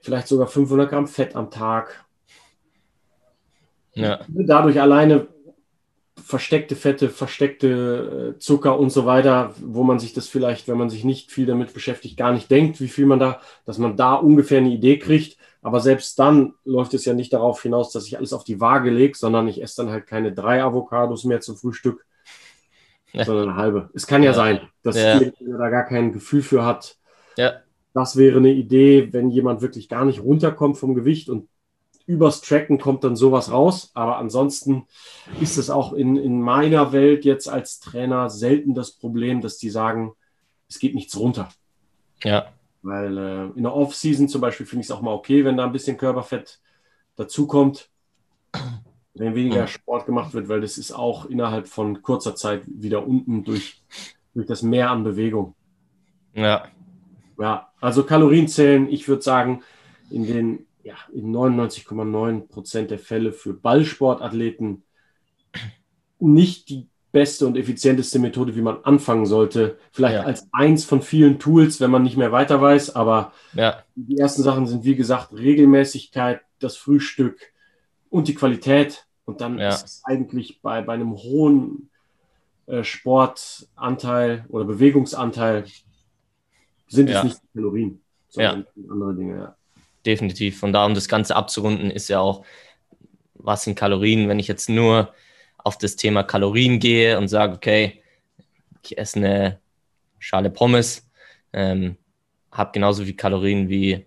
vielleicht 0.00 0.28
sogar 0.28 0.46
500 0.46 0.88
Gramm 0.88 1.08
Fett 1.08 1.34
am 1.34 1.50
Tag. 1.50 2.04
Ja. 3.94 4.20
Dadurch 4.28 4.80
alleine 4.80 5.28
versteckte 6.24 6.74
Fette, 6.74 7.10
versteckte 7.10 8.34
äh, 8.34 8.38
Zucker 8.38 8.78
und 8.78 8.90
so 8.90 9.04
weiter, 9.04 9.54
wo 9.60 9.82
man 9.82 9.98
sich 9.98 10.14
das 10.14 10.26
vielleicht, 10.26 10.68
wenn 10.68 10.78
man 10.78 10.88
sich 10.88 11.04
nicht 11.04 11.30
viel 11.30 11.44
damit 11.44 11.74
beschäftigt, 11.74 12.16
gar 12.16 12.32
nicht 12.32 12.50
denkt, 12.50 12.80
wie 12.80 12.88
viel 12.88 13.04
man 13.04 13.18
da, 13.18 13.40
dass 13.66 13.78
man 13.78 13.96
da 13.96 14.14
ungefähr 14.14 14.58
eine 14.58 14.70
Idee 14.70 14.98
kriegt. 14.98 15.36
Aber 15.60 15.80
selbst 15.80 16.18
dann 16.18 16.54
läuft 16.64 16.94
es 16.94 17.04
ja 17.04 17.12
nicht 17.12 17.32
darauf 17.32 17.62
hinaus, 17.62 17.92
dass 17.92 18.06
ich 18.06 18.16
alles 18.16 18.32
auf 18.32 18.44
die 18.44 18.60
Waage 18.60 18.90
lege, 18.90 19.16
sondern 19.16 19.48
ich 19.48 19.62
esse 19.62 19.82
dann 19.82 19.92
halt 19.92 20.06
keine 20.06 20.32
drei 20.32 20.62
Avocados 20.62 21.24
mehr 21.24 21.40
zum 21.40 21.56
Frühstück, 21.56 22.06
ja. 23.12 23.24
sondern 23.24 23.50
eine 23.50 23.56
halbe. 23.56 23.90
Es 23.94 24.06
kann 24.06 24.22
ja, 24.22 24.30
ja. 24.30 24.34
sein, 24.34 24.60
dass 24.82 24.96
ja. 24.96 25.18
jemand 25.18 25.60
da 25.60 25.68
gar 25.68 25.84
kein 25.84 26.12
Gefühl 26.12 26.42
für 26.42 26.64
hat. 26.64 26.96
Ja. 27.36 27.60
Das 27.92 28.16
wäre 28.16 28.38
eine 28.38 28.52
Idee, 28.52 29.12
wenn 29.12 29.30
jemand 29.30 29.60
wirklich 29.60 29.88
gar 29.88 30.04
nicht 30.04 30.22
runterkommt 30.22 30.78
vom 30.78 30.94
Gewicht 30.94 31.28
und 31.28 31.48
übers 32.06 32.40
Tracken 32.40 32.78
kommt 32.78 33.04
dann 33.04 33.16
sowas 33.16 33.50
raus. 33.50 33.90
Aber 33.94 34.18
ansonsten 34.18 34.86
ist 35.40 35.56
es 35.56 35.70
auch 35.70 35.92
in, 35.92 36.16
in 36.16 36.40
meiner 36.40 36.92
Welt 36.92 37.24
jetzt 37.24 37.48
als 37.48 37.80
Trainer 37.80 38.30
selten 38.30 38.74
das 38.74 38.92
Problem, 38.92 39.40
dass 39.40 39.58
die 39.58 39.70
sagen, 39.70 40.12
es 40.68 40.78
geht 40.78 40.94
nichts 40.94 41.18
runter. 41.18 41.48
Ja. 42.22 42.46
Weil 42.82 43.18
äh, 43.18 43.44
in 43.56 43.62
der 43.62 43.74
Off-Season 43.74 44.28
zum 44.28 44.40
Beispiel 44.40 44.66
finde 44.66 44.82
ich 44.82 44.86
es 44.88 44.90
auch 44.90 45.02
mal 45.02 45.12
okay, 45.12 45.44
wenn 45.44 45.56
da 45.56 45.64
ein 45.64 45.72
bisschen 45.72 45.96
Körperfett 45.96 46.60
dazukommt, 47.16 47.88
wenn 49.14 49.34
weniger 49.34 49.66
Sport 49.66 50.06
gemacht 50.06 50.34
wird, 50.34 50.48
weil 50.48 50.60
das 50.60 50.76
ist 50.76 50.92
auch 50.92 51.26
innerhalb 51.26 51.68
von 51.68 52.02
kurzer 52.02 52.34
Zeit 52.34 52.62
wieder 52.66 53.06
unten 53.06 53.44
durch, 53.44 53.82
durch 54.34 54.46
das 54.46 54.62
Mehr 54.62 54.90
an 54.90 55.04
Bewegung. 55.04 55.54
Ja. 56.34 56.66
Ja, 57.38 57.72
also 57.80 58.04
Kalorienzählen, 58.04 58.88
ich 58.88 59.08
würde 59.08 59.22
sagen, 59.22 59.62
in 60.10 60.26
den 60.26 60.66
ja, 60.84 60.94
in 61.12 61.34
99,9 61.34 62.48
Prozent 62.48 62.90
der 62.90 62.98
Fälle 62.98 63.32
für 63.32 63.54
Ballsportathleten 63.54 64.84
nicht 66.20 66.68
die 66.68 66.88
beste 67.10 67.46
und 67.46 67.56
effizienteste 67.56 68.18
Methode, 68.18 68.56
wie 68.56 68.60
man 68.60 68.82
anfangen 68.84 69.24
sollte. 69.24 69.78
Vielleicht 69.92 70.16
ja. 70.16 70.22
als 70.24 70.48
eins 70.52 70.84
von 70.84 71.00
vielen 71.00 71.38
Tools, 71.38 71.80
wenn 71.80 71.90
man 71.90 72.02
nicht 72.02 72.16
mehr 72.16 72.32
weiter 72.32 72.60
weiß. 72.60 72.96
Aber 72.96 73.32
ja. 73.54 73.82
die 73.94 74.18
ersten 74.18 74.42
Sachen 74.42 74.66
sind, 74.66 74.84
wie 74.84 74.96
gesagt, 74.96 75.32
Regelmäßigkeit, 75.32 76.40
das 76.58 76.76
Frühstück 76.76 77.52
und 78.10 78.28
die 78.28 78.34
Qualität. 78.34 79.06
Und 79.24 79.40
dann 79.40 79.58
ja. 79.58 79.68
ist 79.68 79.84
es 79.84 80.02
eigentlich 80.04 80.60
bei, 80.60 80.82
bei 80.82 80.94
einem 80.94 81.14
hohen 81.14 81.88
äh, 82.66 82.82
Sportanteil 82.82 84.44
oder 84.48 84.64
Bewegungsanteil 84.64 85.64
sind 86.88 87.08
es 87.10 87.24
nicht 87.24 87.42
die 87.42 87.58
Kalorien, 87.58 88.00
sondern 88.28 88.66
andere 88.90 89.14
Dinge. 89.14 89.54
Definitiv. 90.06 90.58
Von 90.58 90.72
da, 90.72 90.84
um 90.84 90.94
das 90.94 91.08
Ganze 91.08 91.36
abzurunden, 91.36 91.90
ist 91.90 92.08
ja 92.08 92.20
auch, 92.20 92.44
was 93.34 93.64
sind 93.64 93.74
Kalorien, 93.74 94.28
wenn 94.28 94.38
ich 94.38 94.48
jetzt 94.48 94.68
nur 94.68 95.14
auf 95.58 95.78
das 95.78 95.96
Thema 95.96 96.22
Kalorien 96.22 96.78
gehe 96.78 97.18
und 97.18 97.28
sage, 97.28 97.54
okay, 97.54 98.02
ich 98.82 98.98
esse 98.98 99.18
eine 99.18 99.60
Schale 100.18 100.50
Pommes, 100.50 101.08
ähm, 101.52 101.96
habe 102.50 102.72
genauso 102.72 103.04
viel 103.04 103.16
Kalorien 103.16 103.68
wie 103.68 104.06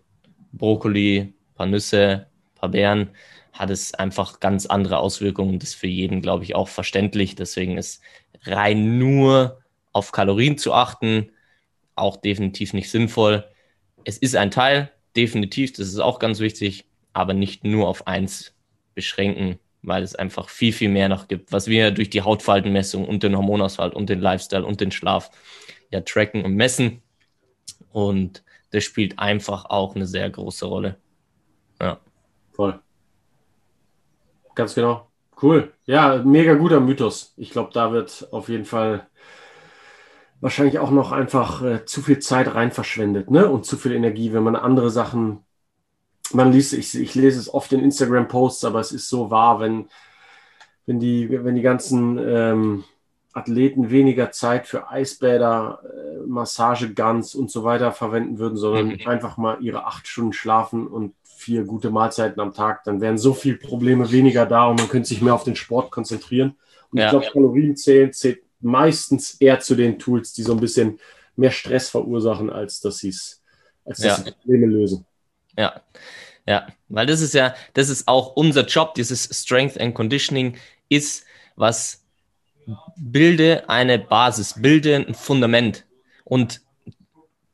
Brokkoli, 0.53 1.33
paar 1.55 1.65
Nüsse, 1.65 2.27
paar 2.55 2.69
Beeren, 2.69 3.09
hat 3.53 3.69
es 3.69 3.93
einfach 3.93 4.39
ganz 4.39 4.65
andere 4.67 4.99
Auswirkungen. 4.99 5.59
Das 5.59 5.69
ist 5.69 5.75
für 5.75 5.87
jeden, 5.87 6.21
glaube 6.21 6.43
ich, 6.43 6.55
auch 6.55 6.67
verständlich. 6.67 7.35
Deswegen 7.35 7.77
ist 7.77 8.01
rein 8.43 8.99
nur 8.99 9.61
auf 9.93 10.11
Kalorien 10.11 10.57
zu 10.57 10.73
achten 10.73 11.31
auch 11.97 12.17
definitiv 12.17 12.73
nicht 12.73 12.89
sinnvoll. 12.89 13.45
Es 14.05 14.17
ist 14.17 14.35
ein 14.35 14.51
Teil, 14.51 14.91
definitiv, 15.17 15.73
das 15.73 15.87
ist 15.87 15.99
auch 15.99 16.19
ganz 16.19 16.39
wichtig, 16.39 16.85
aber 17.13 17.33
nicht 17.33 17.63
nur 17.63 17.87
auf 17.87 18.07
eins 18.07 18.53
beschränken 18.95 19.59
weil 19.87 20.03
es 20.03 20.15
einfach 20.15 20.49
viel, 20.49 20.73
viel 20.73 20.89
mehr 20.89 21.09
noch 21.09 21.27
gibt, 21.27 21.51
was 21.51 21.67
wir 21.67 21.91
durch 21.91 22.09
die 22.09 22.21
Hautfaltenmessung 22.21 23.07
und 23.07 23.23
den 23.23 23.37
Hormonaushalt 23.37 23.93
und 23.93 24.09
den 24.09 24.19
Lifestyle 24.19 24.65
und 24.65 24.81
den 24.81 24.91
Schlaf 24.91 25.31
ja 25.91 26.01
tracken 26.01 26.43
und 26.43 26.55
messen. 26.55 27.01
Und 27.91 28.43
das 28.71 28.83
spielt 28.83 29.17
einfach 29.17 29.65
auch 29.65 29.95
eine 29.95 30.05
sehr 30.05 30.29
große 30.29 30.65
Rolle. 30.65 30.97
Ja. 31.81 31.99
Voll. 32.51 32.79
Ganz 34.55 34.75
genau. 34.75 35.07
Cool. 35.41 35.71
Ja, 35.85 36.21
mega 36.23 36.55
guter 36.55 36.79
Mythos. 36.79 37.33
Ich 37.37 37.51
glaube, 37.51 37.69
da 37.73 37.91
wird 37.91 38.27
auf 38.31 38.49
jeden 38.49 38.65
Fall 38.65 39.07
wahrscheinlich 40.39 40.79
auch 40.79 40.91
noch 40.91 41.11
einfach 41.11 41.63
äh, 41.63 41.85
zu 41.85 42.01
viel 42.01 42.19
Zeit 42.19 42.53
rein 42.53 42.71
verschwendet, 42.71 43.31
ne? 43.31 43.49
Und 43.49 43.65
zu 43.65 43.77
viel 43.77 43.93
Energie, 43.93 44.33
wenn 44.33 44.43
man 44.43 44.55
andere 44.55 44.89
Sachen 44.89 45.43
man 46.33 46.51
liest, 46.51 46.73
ich, 46.73 46.97
ich 46.97 47.15
lese 47.15 47.39
es 47.39 47.53
oft 47.53 47.71
in 47.73 47.81
Instagram-Posts, 47.81 48.65
aber 48.65 48.79
es 48.79 48.91
ist 48.91 49.09
so 49.09 49.31
wahr, 49.31 49.59
wenn, 49.59 49.87
wenn, 50.85 50.99
die, 50.99 51.29
wenn 51.43 51.55
die 51.55 51.61
ganzen 51.61 52.17
ähm, 52.17 52.83
Athleten 53.33 53.91
weniger 53.91 54.31
Zeit 54.31 54.67
für 54.67 54.89
Eisbäder, 54.89 55.79
äh, 55.83 56.27
Massageguns 56.27 57.35
und 57.35 57.51
so 57.51 57.63
weiter 57.63 57.91
verwenden 57.91 58.39
würden, 58.39 58.57
sondern 58.57 58.87
mhm. 58.89 58.99
einfach 59.05 59.37
mal 59.37 59.57
ihre 59.61 59.85
acht 59.85 60.07
Stunden 60.07 60.33
schlafen 60.33 60.87
und 60.87 61.13
vier 61.23 61.63
gute 61.65 61.91
Mahlzeiten 61.91 62.41
am 62.41 62.53
Tag, 62.53 62.83
dann 62.83 62.99
wären 62.99 63.17
so 63.17 63.33
viele 63.33 63.57
Probleme 63.57 64.11
weniger 64.11 64.45
da 64.45 64.65
und 64.65 64.79
man 64.79 64.89
könnte 64.89 65.07
sich 65.07 65.21
mehr 65.21 65.35
auf 65.35 65.43
den 65.43 65.55
Sport 65.55 65.91
konzentrieren. 65.91 66.55
Und 66.91 66.99
ja. 66.99 67.05
ich 67.05 67.11
glaube, 67.11 67.27
Kalorienzählen 67.31 68.11
zählt 68.11 68.41
meistens 68.59 69.35
eher 69.35 69.59
zu 69.59 69.75
den 69.75 69.99
Tools, 69.99 70.33
die 70.33 70.43
so 70.43 70.53
ein 70.53 70.59
bisschen 70.59 70.99
mehr 71.35 71.51
Stress 71.51 71.89
verursachen, 71.89 72.49
als 72.49 72.79
dass 72.79 72.97
sie 72.97 73.13
als 73.85 73.99
dass 73.99 74.03
ja. 74.03 74.15
sie 74.15 74.31
Probleme 74.31 74.67
lösen. 74.67 75.05
Ja, 75.57 75.81
ja, 76.45 76.67
weil 76.87 77.05
das 77.05 77.21
ist 77.21 77.33
ja, 77.33 77.55
das 77.73 77.89
ist 77.89 78.07
auch 78.07 78.35
unser 78.35 78.65
Job, 78.65 78.95
dieses 78.95 79.29
Strength 79.31 79.79
and 79.79 79.93
Conditioning 79.93 80.57
ist, 80.89 81.25
was 81.55 82.03
bilde 82.95 83.69
eine 83.69 83.99
Basis, 83.99 84.55
bilde 84.61 84.95
ein 84.95 85.13
Fundament 85.13 85.85
und 86.23 86.61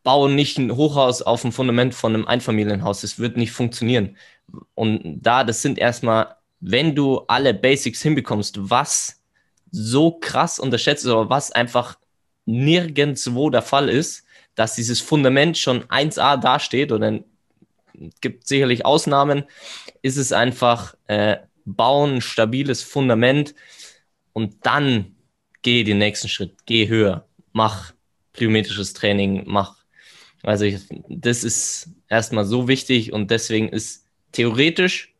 baue 0.03 0.31
nicht 0.31 0.57
ein 0.57 0.75
Hochhaus 0.75 1.21
auf 1.21 1.41
dem 1.41 1.51
Fundament 1.51 1.95
von 1.95 2.13
einem 2.13 2.27
Einfamilienhaus. 2.27 3.01
Das 3.01 3.19
wird 3.19 3.37
nicht 3.37 3.51
funktionieren. 3.51 4.17
Und 4.75 5.21
da, 5.21 5.43
das 5.43 5.61
sind 5.61 5.79
erstmal, 5.79 6.35
wenn 6.59 6.93
du 6.93 7.21
alle 7.27 7.53
Basics 7.53 8.01
hinbekommst, 8.01 8.69
was 8.69 9.22
so 9.75 10.11
krass 10.11 10.59
unterschätzt 10.59 11.05
aber 11.07 11.29
was 11.29 11.51
einfach 11.51 11.97
nirgendwo 12.45 13.49
der 13.49 13.63
Fall 13.63 13.89
ist, 13.89 14.23
dass 14.55 14.75
dieses 14.75 15.01
Fundament 15.01 15.57
schon 15.57 15.83
1a 15.85 16.37
dasteht 16.37 16.91
oder 16.91 17.19
gibt 18.21 18.47
sicherlich 18.47 18.85
Ausnahmen, 18.85 19.45
ist 20.03 20.17
es 20.17 20.31
einfach 20.31 20.95
äh, 21.07 21.37
bauen, 21.65 22.21
stabiles 22.21 22.83
Fundament 22.83 23.55
und 24.33 24.65
dann 24.65 25.15
geh 25.63 25.83
den 25.83 25.97
nächsten 25.97 26.27
Schritt, 26.27 26.65
geh 26.65 26.87
höher, 26.87 27.25
mach 27.51 27.93
plyometrisches 28.33 28.93
Training, 28.93 29.43
mach. 29.45 29.77
Also 30.43 30.65
ich, 30.65 30.81
das 31.07 31.43
ist 31.43 31.89
erstmal 32.09 32.45
so 32.45 32.67
wichtig 32.67 33.13
und 33.13 33.31
deswegen 33.31 33.69
ist 33.69 34.05
theoretisch 34.33 35.13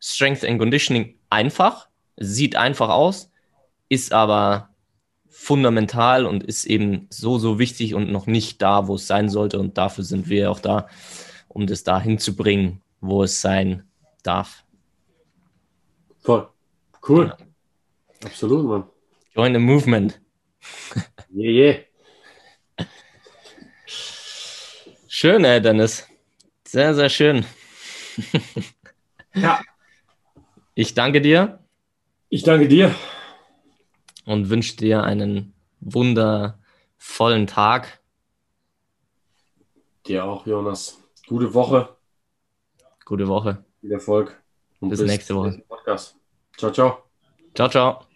Strength 0.00 0.44
and 0.44 0.58
Conditioning 0.58 1.14
einfach, 1.30 1.88
sieht 2.16 2.56
einfach 2.56 2.88
aus, 2.88 3.30
ist 3.88 4.12
aber 4.12 4.70
fundamental 5.28 6.26
und 6.26 6.42
ist 6.42 6.64
eben 6.64 7.06
so, 7.10 7.38
so 7.38 7.58
wichtig 7.58 7.94
und 7.94 8.10
noch 8.10 8.26
nicht 8.26 8.62
da, 8.62 8.88
wo 8.88 8.94
es 8.94 9.06
sein 9.06 9.28
sollte. 9.28 9.58
Und 9.58 9.78
dafür 9.78 10.02
sind 10.02 10.28
wir 10.28 10.50
auch 10.50 10.60
da, 10.60 10.88
um 11.48 11.66
das 11.66 11.84
dahin 11.84 12.18
zu 12.18 12.34
bringen, 12.34 12.82
wo 13.00 13.22
es 13.22 13.40
sein 13.40 13.84
darf. 14.22 14.64
Voll. 16.20 16.48
Cool. 17.06 17.26
Ja. 17.26 17.46
Absolut, 18.24 18.66
Mann. 18.66 18.84
Join 19.34 19.52
the 19.52 19.60
movement. 19.60 20.20
yeah, 21.34 21.50
yeah. 21.50 22.86
Schön, 25.06 25.44
ey, 25.44 25.60
Dennis. 25.60 26.06
Sehr, 26.66 26.94
sehr 26.94 27.08
schön. 27.08 27.44
ja. 29.34 29.60
Ich 30.78 30.92
danke 30.92 31.22
dir. 31.22 31.58
Ich 32.28 32.42
danke 32.42 32.68
dir. 32.68 32.94
Und 34.26 34.50
wünsche 34.50 34.76
dir 34.76 35.02
einen 35.04 35.54
wundervollen 35.80 37.46
Tag. 37.46 38.00
Dir 40.06 40.24
auch, 40.24 40.46
Jonas. 40.46 40.98
Gute 41.26 41.54
Woche. 41.54 41.96
Gute 43.04 43.26
Woche. 43.28 43.64
Viel 43.80 43.92
Erfolg. 43.92 44.42
Und 44.80 44.90
bis, 44.90 45.00
bis 45.00 45.10
nächste 45.10 45.34
Woche. 45.34 45.62
Podcast. 45.68 46.16
Ciao, 46.58 46.70
ciao. 46.70 46.98
Ciao, 47.54 47.68
ciao. 47.68 48.15